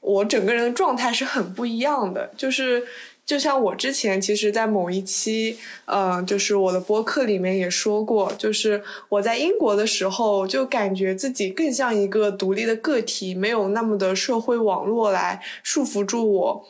[0.00, 2.82] 我整个人的状态是很不一样的，就是。
[3.28, 16.64] 就像我之前其实，在某一期，呃，就是我的播客里面也说过，就是我在英国的时候，就感觉自己更像一个独立的个体，没有那么的社会网络来束缚住我，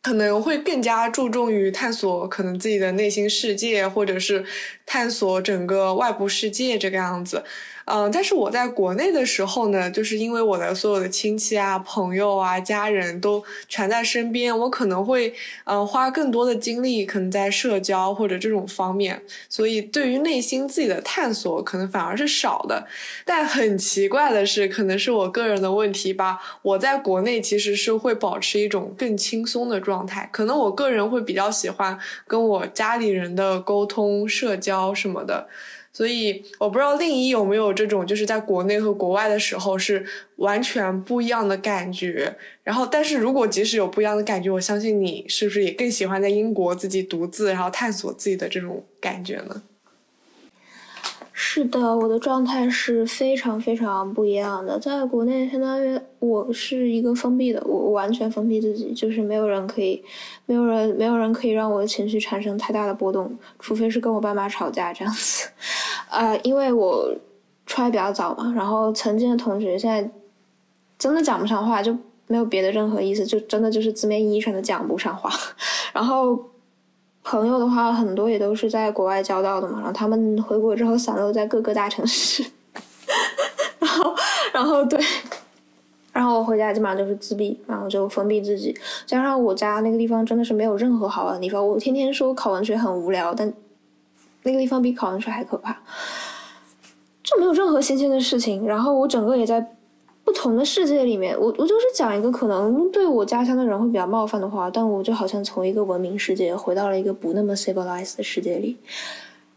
[0.00, 4.42] 可能会更加注重于探索可能自己的内心世界，或者是
[4.86, 7.44] 探索整个外部世界这个样子。
[7.86, 22.86] 嗯，但是我在国内的时候呢，就是因为我的所有的亲戚啊、朋友啊、家人都全在身边，我可能会嗯花更多的精力，可能在社交或者这种方面，所以对于内心自己的探索，可能反而是少的。
[23.24, 35.48] 但很奇怪的是，可能是我个人的问题吧，我在国内其实是会保持一种更轻松的状态，可能我个人会比较喜欢跟我家里人的沟通、社交什么的。
[35.92, 42.34] 所以我不知道另一有没有这种，就是在国内和国外的时候是完全不一样的感觉。
[42.62, 49.62] 然后，但是如果即使有不一样的感觉，我相信你是不是也更喜欢在英国自己独自，然后探索自己的这种感觉呢？
[51.42, 54.78] 是的，我的状态是非常非常不一样的。
[54.78, 60.04] 在国内，相当于我是一个封闭的，我完全封闭自己，就是没有人可以，
[60.44, 65.48] 没有人，没有人可以让我的情绪产生太大的波动，除非是跟我爸妈吵架这样子。
[66.12, 67.10] 呃，因为我
[67.64, 70.08] 出来比较早嘛，然后曾经的同学现在
[70.98, 75.30] 真的讲不上话，就没有别的任何意思，就真的就是字面意义上的讲不上话，
[75.94, 76.49] 然后。
[77.30, 82.44] 朋友的话，很多也都是在国外交到的嘛，然后他们回国之后散落在各个大城市，
[83.78, 84.12] 然后，
[84.52, 84.98] 然后对，
[86.12, 88.76] 然后我回家基本上就是自闭，然后就封闭自己，
[89.06, 93.52] 加上我家那个地方真的是没有任何好玩的地方，我天天说考文学很无聊，但
[94.42, 95.70] 那个地方比考文学还可怕，
[97.22, 99.76] 就没有任何新鲜的事情，然后我整个也在。
[100.42, 108.78] 同的世界里面，我我就是讲一个可能对我家乡的人会比较冒犯的话，但我就好像从一个文明世界回到了一个不那么 civilized 的世界里，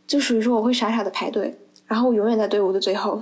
[0.06, 1.58] 就属于说我会傻傻的排队，
[1.88, 3.18] 然后我永远在队伍的最后，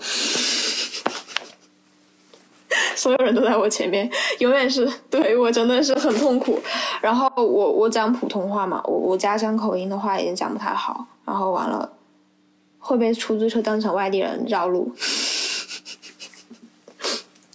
[2.95, 4.09] 所有人都在我前面，
[4.39, 6.59] 永远是对我真的是很痛苦。
[6.99, 11.87] 然后我我讲普通话嘛，我我家乡口音的话也讲不太好，然后完了
[12.79, 14.91] 会被出租车当成外地人绕路。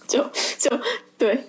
[0.07, 0.23] 就
[0.57, 0.69] 就
[1.17, 1.43] 对，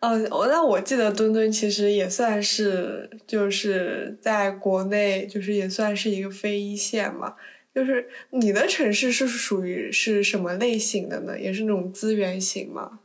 [0.00, 7.34] 嗯，我那我记得墩墩其实也算是就是在国内，就是也算是一个非一线嘛。
[7.74, 11.38] 就是你的城市是属于是什么类型的呢？
[11.38, 13.00] 也是那种资源型吗？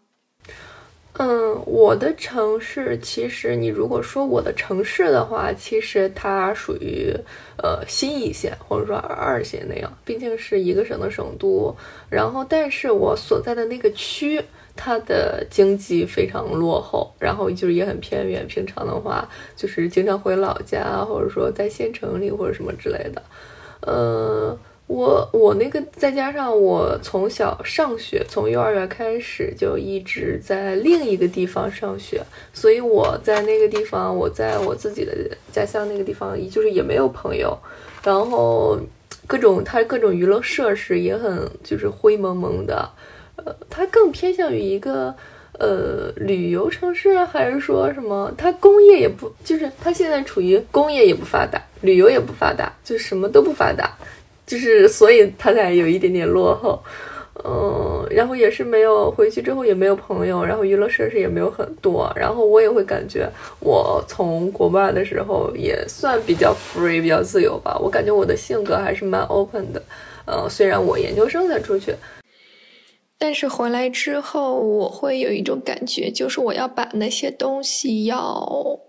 [1.14, 7.14] 嗯，我的城市其实，你如果说我的城市的话，其实它属于
[7.58, 11.76] 呃新一线或者说二线那样，毕竟是一个省的省都。
[12.10, 14.42] 然后，但是我所在的那个区，
[14.78, 18.48] 它的经济非常落后，然后就是也很偏远。
[18.48, 23.22] 平常的话，就是经常回老家，或者说在县城里或者什么之类的，
[23.82, 24.58] 呃。
[24.90, 32.20] 我我那个再加上我从小上学，从幼儿园开始就一直在另一个地方上学，
[32.54, 35.14] 所以我在那个地方，我在我自己的
[35.52, 37.56] 家乡那个地方，就是也没有朋友，
[38.04, 38.80] 然后
[39.28, 42.90] 各种它各种娱乐设施也很就是灰蒙蒙的，
[43.36, 45.14] 呃，它更偏向于一个
[45.60, 48.34] 呃旅游城市，还是说什么？
[48.36, 53.96] 它工业也不，就是它现在处于工业也不发达，旅游也不发达，就什么都不发达。
[54.50, 56.82] 就是，所以他才有一点点落后，
[57.46, 63.30] 嗯，然后也是没有回去之后也没有朋友，然后娱乐设施也没有很多，然后我也会感觉
[63.60, 69.82] 我从国外的时候也算比较 free 比较自由吧，我感觉我的性格还是蛮 open 的，
[70.26, 71.94] 呃，虽然我研究生才出去。
[73.22, 78.80] 但是回来之后，我会有一种感觉，就是我要把那些东西要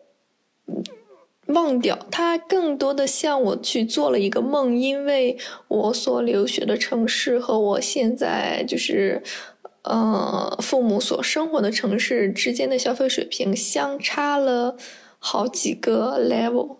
[1.53, 1.98] 忘掉。
[2.11, 5.36] 它更多的像我去做了一个梦，因为
[5.68, 9.22] 我所留学的城市和我现在就是
[9.82, 14.76] 呃父母所生活的城市之间的消费水平相差了
[15.18, 16.76] 好几个 level。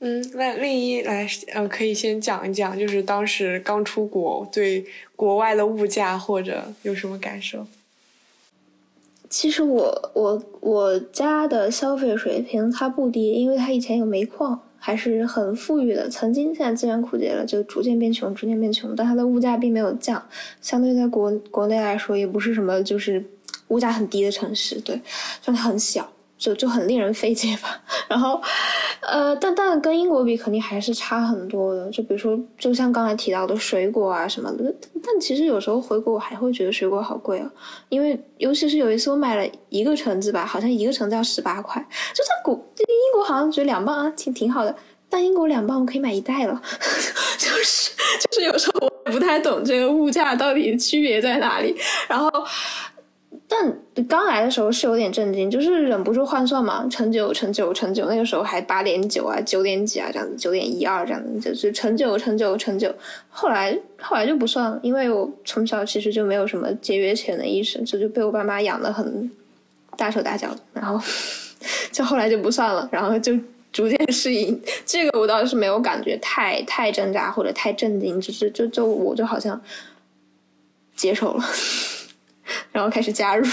[0.00, 4.84] 嗯，那另一来，呃，可以先讲一讲，就是当时刚出国，对
[5.16, 7.66] 国外的物价或者有什么感受？
[9.28, 16.08] 其实我我我家的消费水平它不低，因为它以前有煤矿，还是很富裕的。
[16.08, 18.96] 曾经现在资源枯竭了，就逐渐变穷，逐渐变穷。
[18.96, 20.22] 但它的物价并没有降，
[20.60, 23.22] 相对在国国内来说，也不是什么就是
[23.68, 25.00] 物价很低的城市，对，
[25.42, 26.10] 就很小。
[26.38, 28.40] 就就很令人费解吧， 然后，
[29.00, 31.90] 呃，但但跟英国比肯定还是差很多的。
[31.90, 34.72] 就比如说，就像刚才提到的水果啊什么的，
[35.02, 37.50] 但其实有时候回国我还会觉得水果好贵啊，
[37.88, 41.84] 因为尤其是有一次我买了一个橙子吧，好像一个橙子要十八块，
[42.14, 44.74] 就在国英国好像只有两磅啊，挺挺好的。
[45.10, 46.62] 但英国两磅我可以买一袋了，
[47.38, 51.74] 就是就是有时候我不太懂这个物价到底区别在哪里，
[52.06, 52.30] 然后。
[53.46, 53.74] 但
[54.06, 62.94] 刚来的时候是有点震惊，就是忍不住换算嘛，乘九乘九乘九，那个时候还八点九啊，九点几啊，这样子，九点一二这样子，就是乘九乘九乘九。
[63.30, 69.30] 后来后来就不算了，因为我从小其实就没有什么节约钱的意识，这就被我爸妈养的很
[69.96, 71.00] 大手大脚，然后
[71.90, 73.32] 就后来就不算了，然后就
[73.72, 74.60] 逐渐适应。
[74.84, 79.58] 这个我倒是没有感觉太太挣扎或者太震惊，只是就就我就好像
[80.94, 81.44] 接受了。
[82.78, 83.44] 然后开始加入，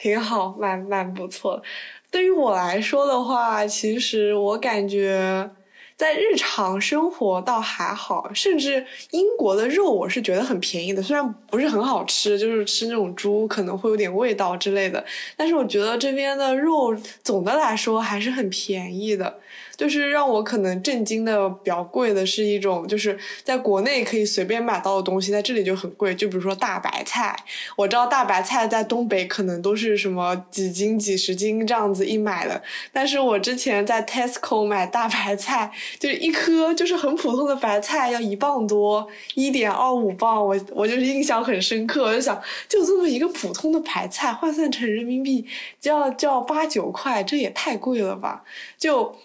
[0.00, 1.62] 挺好，蛮蛮不错。
[2.10, 5.48] 对于我来说的话，其实我感觉
[5.96, 15.04] 在日常生活倒还好，甚至英国的肉我是觉得很便宜的，虽然不是很好吃，就是吃那种猪可能会有点味道之类的，
[15.36, 16.92] 但是我觉得这边的肉
[17.22, 19.38] 总的来说还是很便宜的。
[19.80, 26.14] 就是让我可能震惊的比较贵的是一种，就是在国内可以随便买到的东西，在这里就很贵。
[26.14, 27.34] 就比如说大白菜，
[27.76, 32.62] 我知道大白菜在东北可能都是什么几斤、几十斤这样子一买的，
[32.92, 45.46] 但是我之前在 Tesco 买大白菜，就是一颗就是很普通的白菜要一磅多，一点二五磅，我我就是印象很深刻，我就想就这么一个普通的白菜换算成人民币
[45.80, 48.44] 就要就要八九块，这也太贵了吧？
[48.76, 49.16] 就。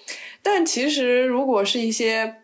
[0.47, 2.35] 但其实，如果是一些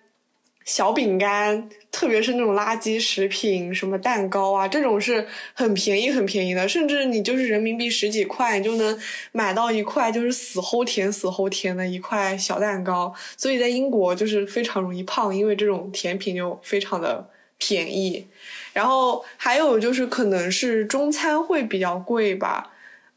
[0.66, 9.00] 小饼干，特别是那种垃圾食品，什么蛋糕啊，这种是很便宜、很便宜的，甚至你就是人民币十几块，你就能
[9.32, 13.14] 买到一块就是死齁甜、死齁甜的一块小蛋糕。
[13.38, 17.30] 所以在英国就是非常容易胖，因为这种甜品就非常的
[17.60, 18.26] 便宜。
[18.74, 22.71] 然后还有就是可能是中餐会比较贵吧。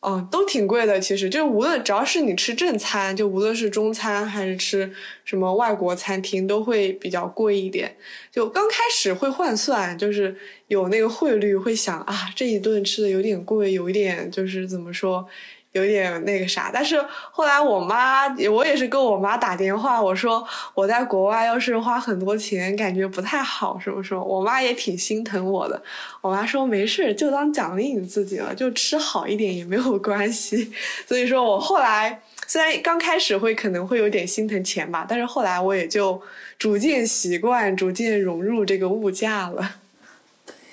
[0.05, 1.01] 哦，都挺贵的。
[1.01, 4.93] 其实就无论只要是你吃正餐，就无论是中餐还是吃
[5.25, 7.97] 什么外国餐厅，都会比较贵一点。
[8.31, 10.37] 就刚开始会换算，就是
[10.69, 15.27] 有那个汇率，会想啊，这一顿吃的有点贵，有一点就是怎么说。
[15.75, 25.83] 有点那个啥，但是后来我妈，我也是跟我妈打电话，我说我在国外要是花很多钱，感觉不太好，什么什么，我妈也挺心疼我的。
[26.20, 30.72] 我妈说没事，就当奖励你自己了，就吃好一点也没有关系。
[31.09, 36.22] 所以说我后来虽然刚开始会可能会有点心疼钱吧，但是后来我也就
[36.57, 39.75] 逐渐习惯，逐渐融入这个物价了。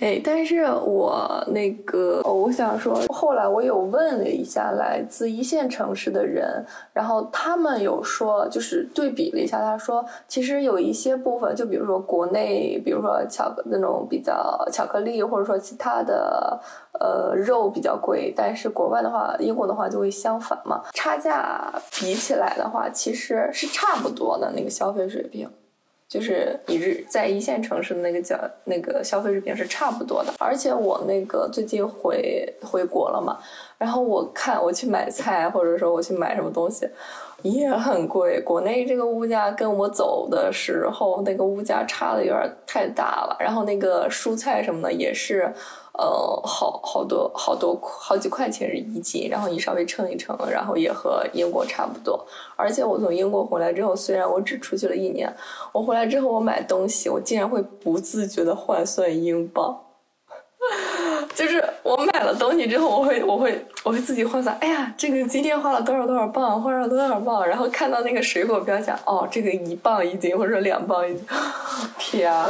[0.01, 16.59] 哎，但是我那个，我想说，后来我有问了一下来自一线城市的人，然后他们有说，就是对比了一下，他说，其实有一些部分，就比如说国内，比如说巧那种比较巧克力，或者说其他的，
[16.99, 25.47] 呃，肉比较贵，但是国外的话，英国的话就会相反嘛，差价比起来的话，其实是差不多的那个消费水平。
[26.11, 30.33] 就是一日在一线城市的那个价，那个消费水平是差不多的。
[30.39, 33.39] 而且我那个最近回回国了嘛，
[33.77, 36.85] 然后我看我去买菜，或者说我去买什么东西，
[37.43, 38.41] 也很贵。
[38.41, 43.37] 国内这个物价跟我走的时候那个物价差的有点太大了。
[43.39, 45.49] 然后那个蔬菜什么的也是，
[46.01, 52.25] 呃，好好多好多好几块钱是一斤，然后你稍微称一称，然后也和英国差不多。
[52.55, 55.31] 而且我从英国回来之后，虽然我只出去了一年，
[55.71, 59.79] 我回来之后我买东西，我竟然会不自觉的换算英镑。
[61.35, 71.25] 就是我买了东西之后，我会我会我会自己换算，哎呀，这个今天花了多少多少磅，花了多少磅，然后看到那个水果标价，哦，这个一磅一斤或者两磅一斤，
[71.99, 72.47] 天啊！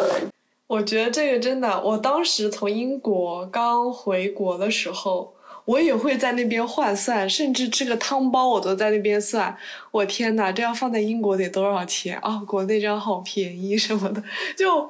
[0.72, 5.34] 我觉得这个真的，我当时从英国刚回国的时候，
[5.66, 9.58] 我也会在那边换算，甚至吃个汤包我都在那边算。
[9.92, 12.42] 我天呐，这要放在英国得多少钱啊？
[12.48, 14.24] 国内这样好便宜什么的，
[14.56, 14.90] 就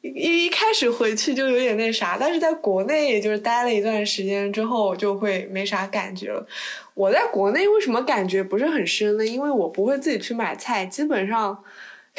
[0.00, 6.46] 一一开始回去就有点那啥，但是在国内也就是待了一段时间之后，就会没啥感觉了。
[6.94, 9.26] 我在国内为什么感觉不是很深呢？
[9.26, 11.62] 因为我不会自己去买菜，基本上。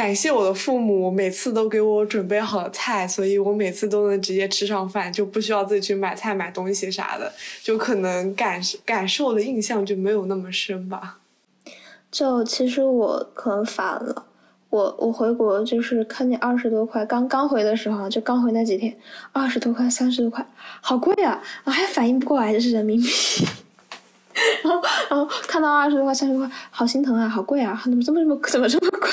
[0.02, 7.32] 感谢我的父母，每次都给我准备好菜，所以我每次都能直接吃上饭，就不需要自己去买菜、买东西啥的，
[7.62, 11.20] 就可能感感受的印象就没有那么深吧。
[12.12, 14.26] 就其实我可能反了，
[14.72, 18.98] 我我回国就是看见二十多块，刚刚回的时候就刚回那几天，
[19.32, 20.44] 二十多块、三十多块，
[20.82, 21.40] 好贵啊！
[21.64, 23.08] 我还反应不过来这是人民币，
[24.66, 24.82] 然后
[25.12, 29.08] 然后看到二十多块、三十多块，好心疼啊，好贵啊，怎么这么这么怎么这么贵？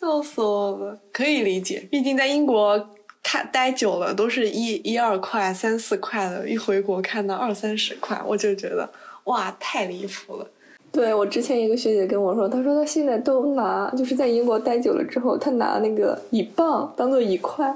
[0.00, 2.88] 笑死我了，可以理解，毕竟在英国
[3.22, 8.88] 看待久了，都是一一二块、三四块的，一回国看到二三十块，我就觉得
[9.24, 10.46] 哇，太离谱了。
[10.90, 17.70] 对我之前一个学姐跟我说，她说她现在都拿，就是在英国待久了之后，她拿那个一磅当做一块，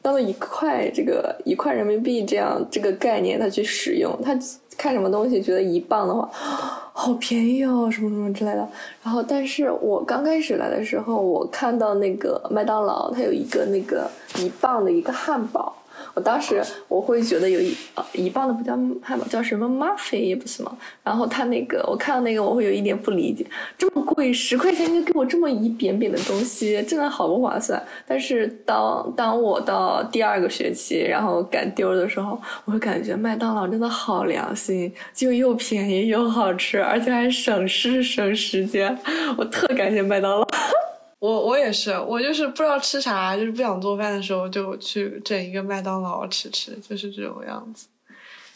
[0.00, 4.34] 当做一块这个一块人民币这样这个概念，她去使用，她。
[4.78, 6.30] 看什么东西觉得一磅的话，
[6.94, 8.66] 好便宜哦，什么什么之类的。
[9.02, 14.08] 然后，但是我刚开始来的时候，我看到那个麦当劳，它有一个那个
[14.38, 15.74] 一磅的一个汉堡。
[16.14, 20.76] 我当时我会觉得有一呃一磅的不叫汉堡，叫什么 muffin 也不是吗？
[21.02, 23.46] 然后他那个我看到那个我会有一点不理解，
[23.76, 27.82] 这么贵十块钱就给我这么一扁扁的东西，真的好不划算。
[28.06, 38.96] 但是当当我到第二个学期，然后赶丢的时候，我会感觉麦当劳真的好良心，就又便宜又好吃，而且还省事省时间，
[39.36, 40.46] 我特感谢麦当劳。
[41.20, 47.88] 我我也是，我就是不知道吃啥，就是不想做饭的时候就去整一个麦当劳吃吃，就是这种样子，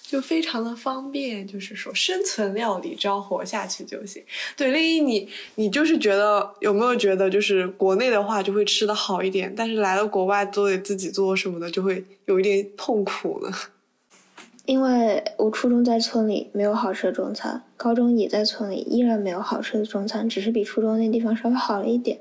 [0.00, 1.44] 就非常的方便。
[1.44, 4.22] 就是说生存料理，只要活下去就行。
[4.56, 13.52] 对，另一你你就是觉得有没有觉得就是国内的话就会吃的好一点，但是来了国外都得自己做什么的，就会有一点痛苦呢？
[14.66, 22.20] 因为我初中在村里没有好吃的中餐，高中也在村里依然没有好吃的中餐，只是比初中那地方稍微好了一点。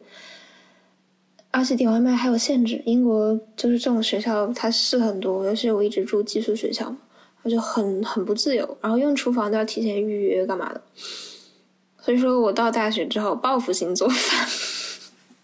[1.53, 6.97] 而且点外卖还有限制，英国就是这种学校它是很多，尤其我一直住寄宿学校嘛，
[7.43, 10.81] 我就很很不自由，然后用厨房都要提前预约干嘛的，
[11.99, 14.47] 所以说我到大学之后报复性做饭，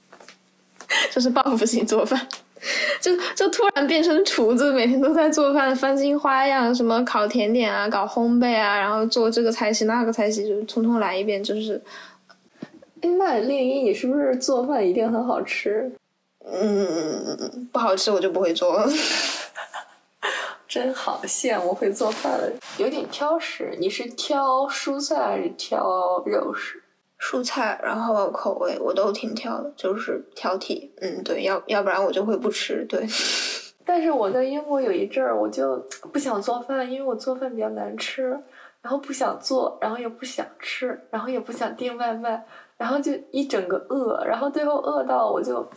[1.12, 2.26] 就是报复性做饭，
[3.01, 11.82] 就就突然变成厨子，每天都在做饭，翻新花样，什么烤甜点啊，搞烘焙啊，然后做这个菜系那个菜系，就通通来一遍，就是。
[13.01, 15.91] 哎，那令一，你是不是做饭一定很好吃？
[16.45, 18.83] 嗯，不好吃我就不会做。
[20.67, 23.73] 真好，羡慕会做饭的，有点挑食。
[23.79, 26.81] 你是挑蔬菜还是挑肉食？
[27.19, 30.89] 蔬菜，然后口味我都挺挑的，就是挑剔。
[31.01, 32.85] 嗯，对，要要不然我就会不吃。
[32.85, 33.05] 对。
[33.85, 35.77] 但是我在英国有一阵儿，我就
[36.11, 38.37] 不想做饭，因为我做饭比较难吃，
[38.81, 42.45] 然后不想做，然后也不想吃，然后也不想订外卖。
[42.78, 45.67] 然后就一整个饿，然后最后饿到我就，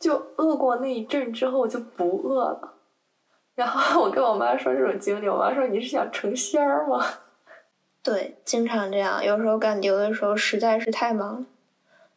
[0.00, 2.74] 就饿过那一阵之后我就不饿了。
[3.54, 7.04] 然后我跟我妈说这种经历，我妈说你是想成仙儿吗？
[8.02, 9.24] 对，经常这样。
[9.24, 11.46] 有时候赶丢的时候实在是太忙了，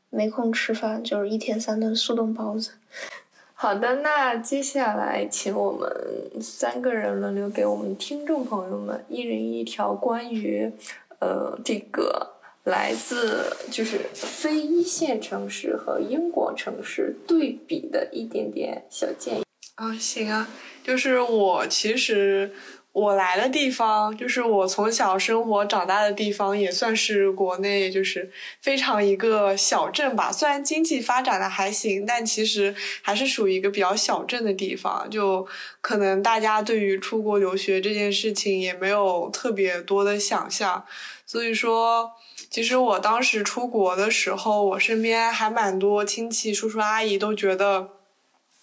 [0.09, 2.71] 没空吃饭，就是一天三顿速冻包子。
[3.53, 10.71] 好的，那接下来请我们三个人轮流给我们听众朋友们一人一条关于，
[11.19, 12.32] 呃，这个。
[12.63, 19.43] 来自就是非一线城市和英国城市对比的一点点小建议
[19.75, 20.47] 啊，行啊，
[20.81, 22.53] 就是我其实
[22.93, 30.31] 我来的地方，就是我从小生活长大的地方，也算是国内就是非常一个小镇吧。
[30.31, 35.09] 虽然经济发展的还行，但其实还是属于一个比较小镇的地方。
[35.09, 35.45] 就
[35.81, 40.85] 可能大家对于出国留学这件事情也没有特别多的想象，
[41.25, 42.11] 所以说。
[42.53, 47.89] 其实我当时出国的时候，我身边还蛮多亲戚、叔叔、阿姨都觉得，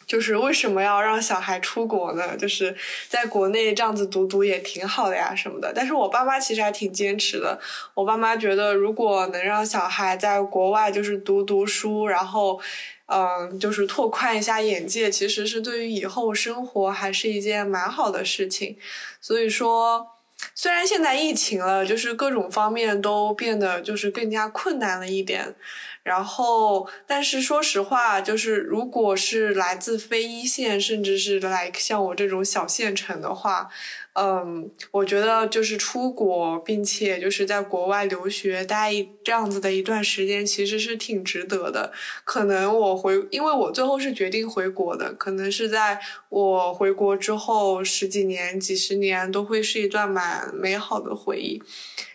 [0.07, 2.37] 就是为什么要让小孩出国呢？
[2.37, 2.77] 就是
[3.09, 5.73] 在国内这样子读读也挺好的呀，什么的。
[5.75, 7.59] 但是我爸妈其实还挺坚持的。
[7.95, 12.61] 我爸妈觉得，如果能让小孩在国外就是读读书，然后，
[13.07, 18.79] 嗯，就是拓宽一下眼界，其实是对于以后生活还是一件蛮好的事情。
[19.21, 20.07] 所以说，
[20.55, 25.55] 虽然现在疫情了，就是各种方面都变得就是更加困难了一点。
[26.03, 33.69] 然后，但是说实话，就是如果是来自非一线，甚至是来像我这种小县城的话，
[34.15, 38.93] 嗯，我觉得就是出国，并且就是在国外留学待
[39.25, 41.93] 这样子的一段时间，其实是挺值得的。
[42.25, 51.63] 可能我回，因为我最后是决定回国的，可能是在我回国之后十几年、几十年都会是一段蛮美好的回忆。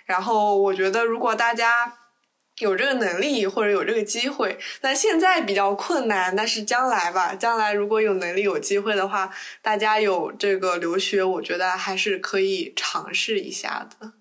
[0.05, 1.99] 然后我觉得，如果大家。
[2.59, 9.29] 有这个能力或者有这个机会，那现在比较困难，但是将来吧，将来如果有能力有机会的话，
[9.61, 14.13] 大家有这个留学，我觉得还是可以尝试一下的。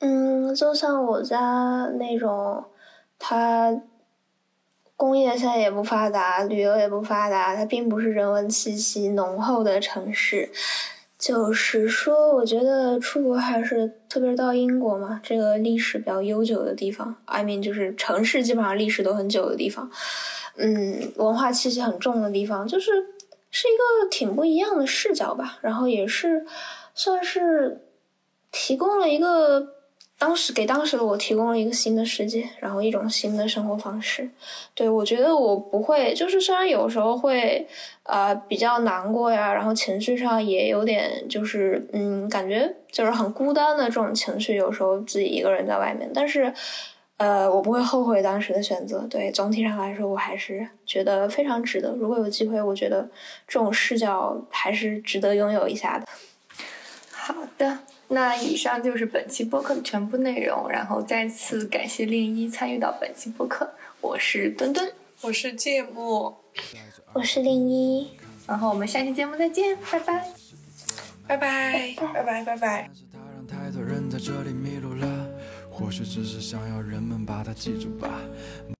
[0.00, 1.38] 嗯，就像我家
[1.98, 2.64] 那种，
[3.18, 3.80] 它
[4.96, 10.50] 工业现在也不发达，旅游也不发达，它并不是人文气息浓厚的城市。
[11.22, 19.88] 就是说，我觉得出国还是，特别是到英国嘛，这个历史比较悠久的地方，I mean，就是城市基本上历史都很久的地方，
[20.56, 22.90] 嗯，文化气息很重的地方，就是
[23.52, 25.58] 是一个挺不一样的视角吧。
[25.60, 26.44] 然后也是
[26.92, 27.80] 算是
[28.50, 29.80] 提供了一个。
[30.18, 34.30] 当时给当时的我提供了一个新的世界，然后一种新的生活方式。
[34.72, 37.66] 对我觉得我不会，就是虽然有时候会，
[38.04, 44.54] 呃，比较难过呀，然后情绪上也有点，就是嗯，感觉就是很孤单的这种情绪。
[44.54, 46.54] 有时候自己一个人在外面，但是，
[47.16, 49.00] 呃，我不会后悔当时的选择。
[49.10, 51.90] 对总体上来说，我还是觉得非常值得。
[51.96, 53.08] 如果有机会，我觉得
[53.48, 56.06] 这种视角还是值得拥有一下的。
[57.10, 57.78] 好的。
[58.12, 63.72] 那以上就是本期播客的全部内容，然后再次感谢令一参与到本期播客。
[64.02, 64.92] 我是墩墩，
[65.22, 66.44] 我是芥末，
[67.14, 68.10] 我是令一，
[68.46, 70.28] 然后我们下期节目再见，拜拜，
[71.26, 72.90] 拜拜，拜拜，拜拜。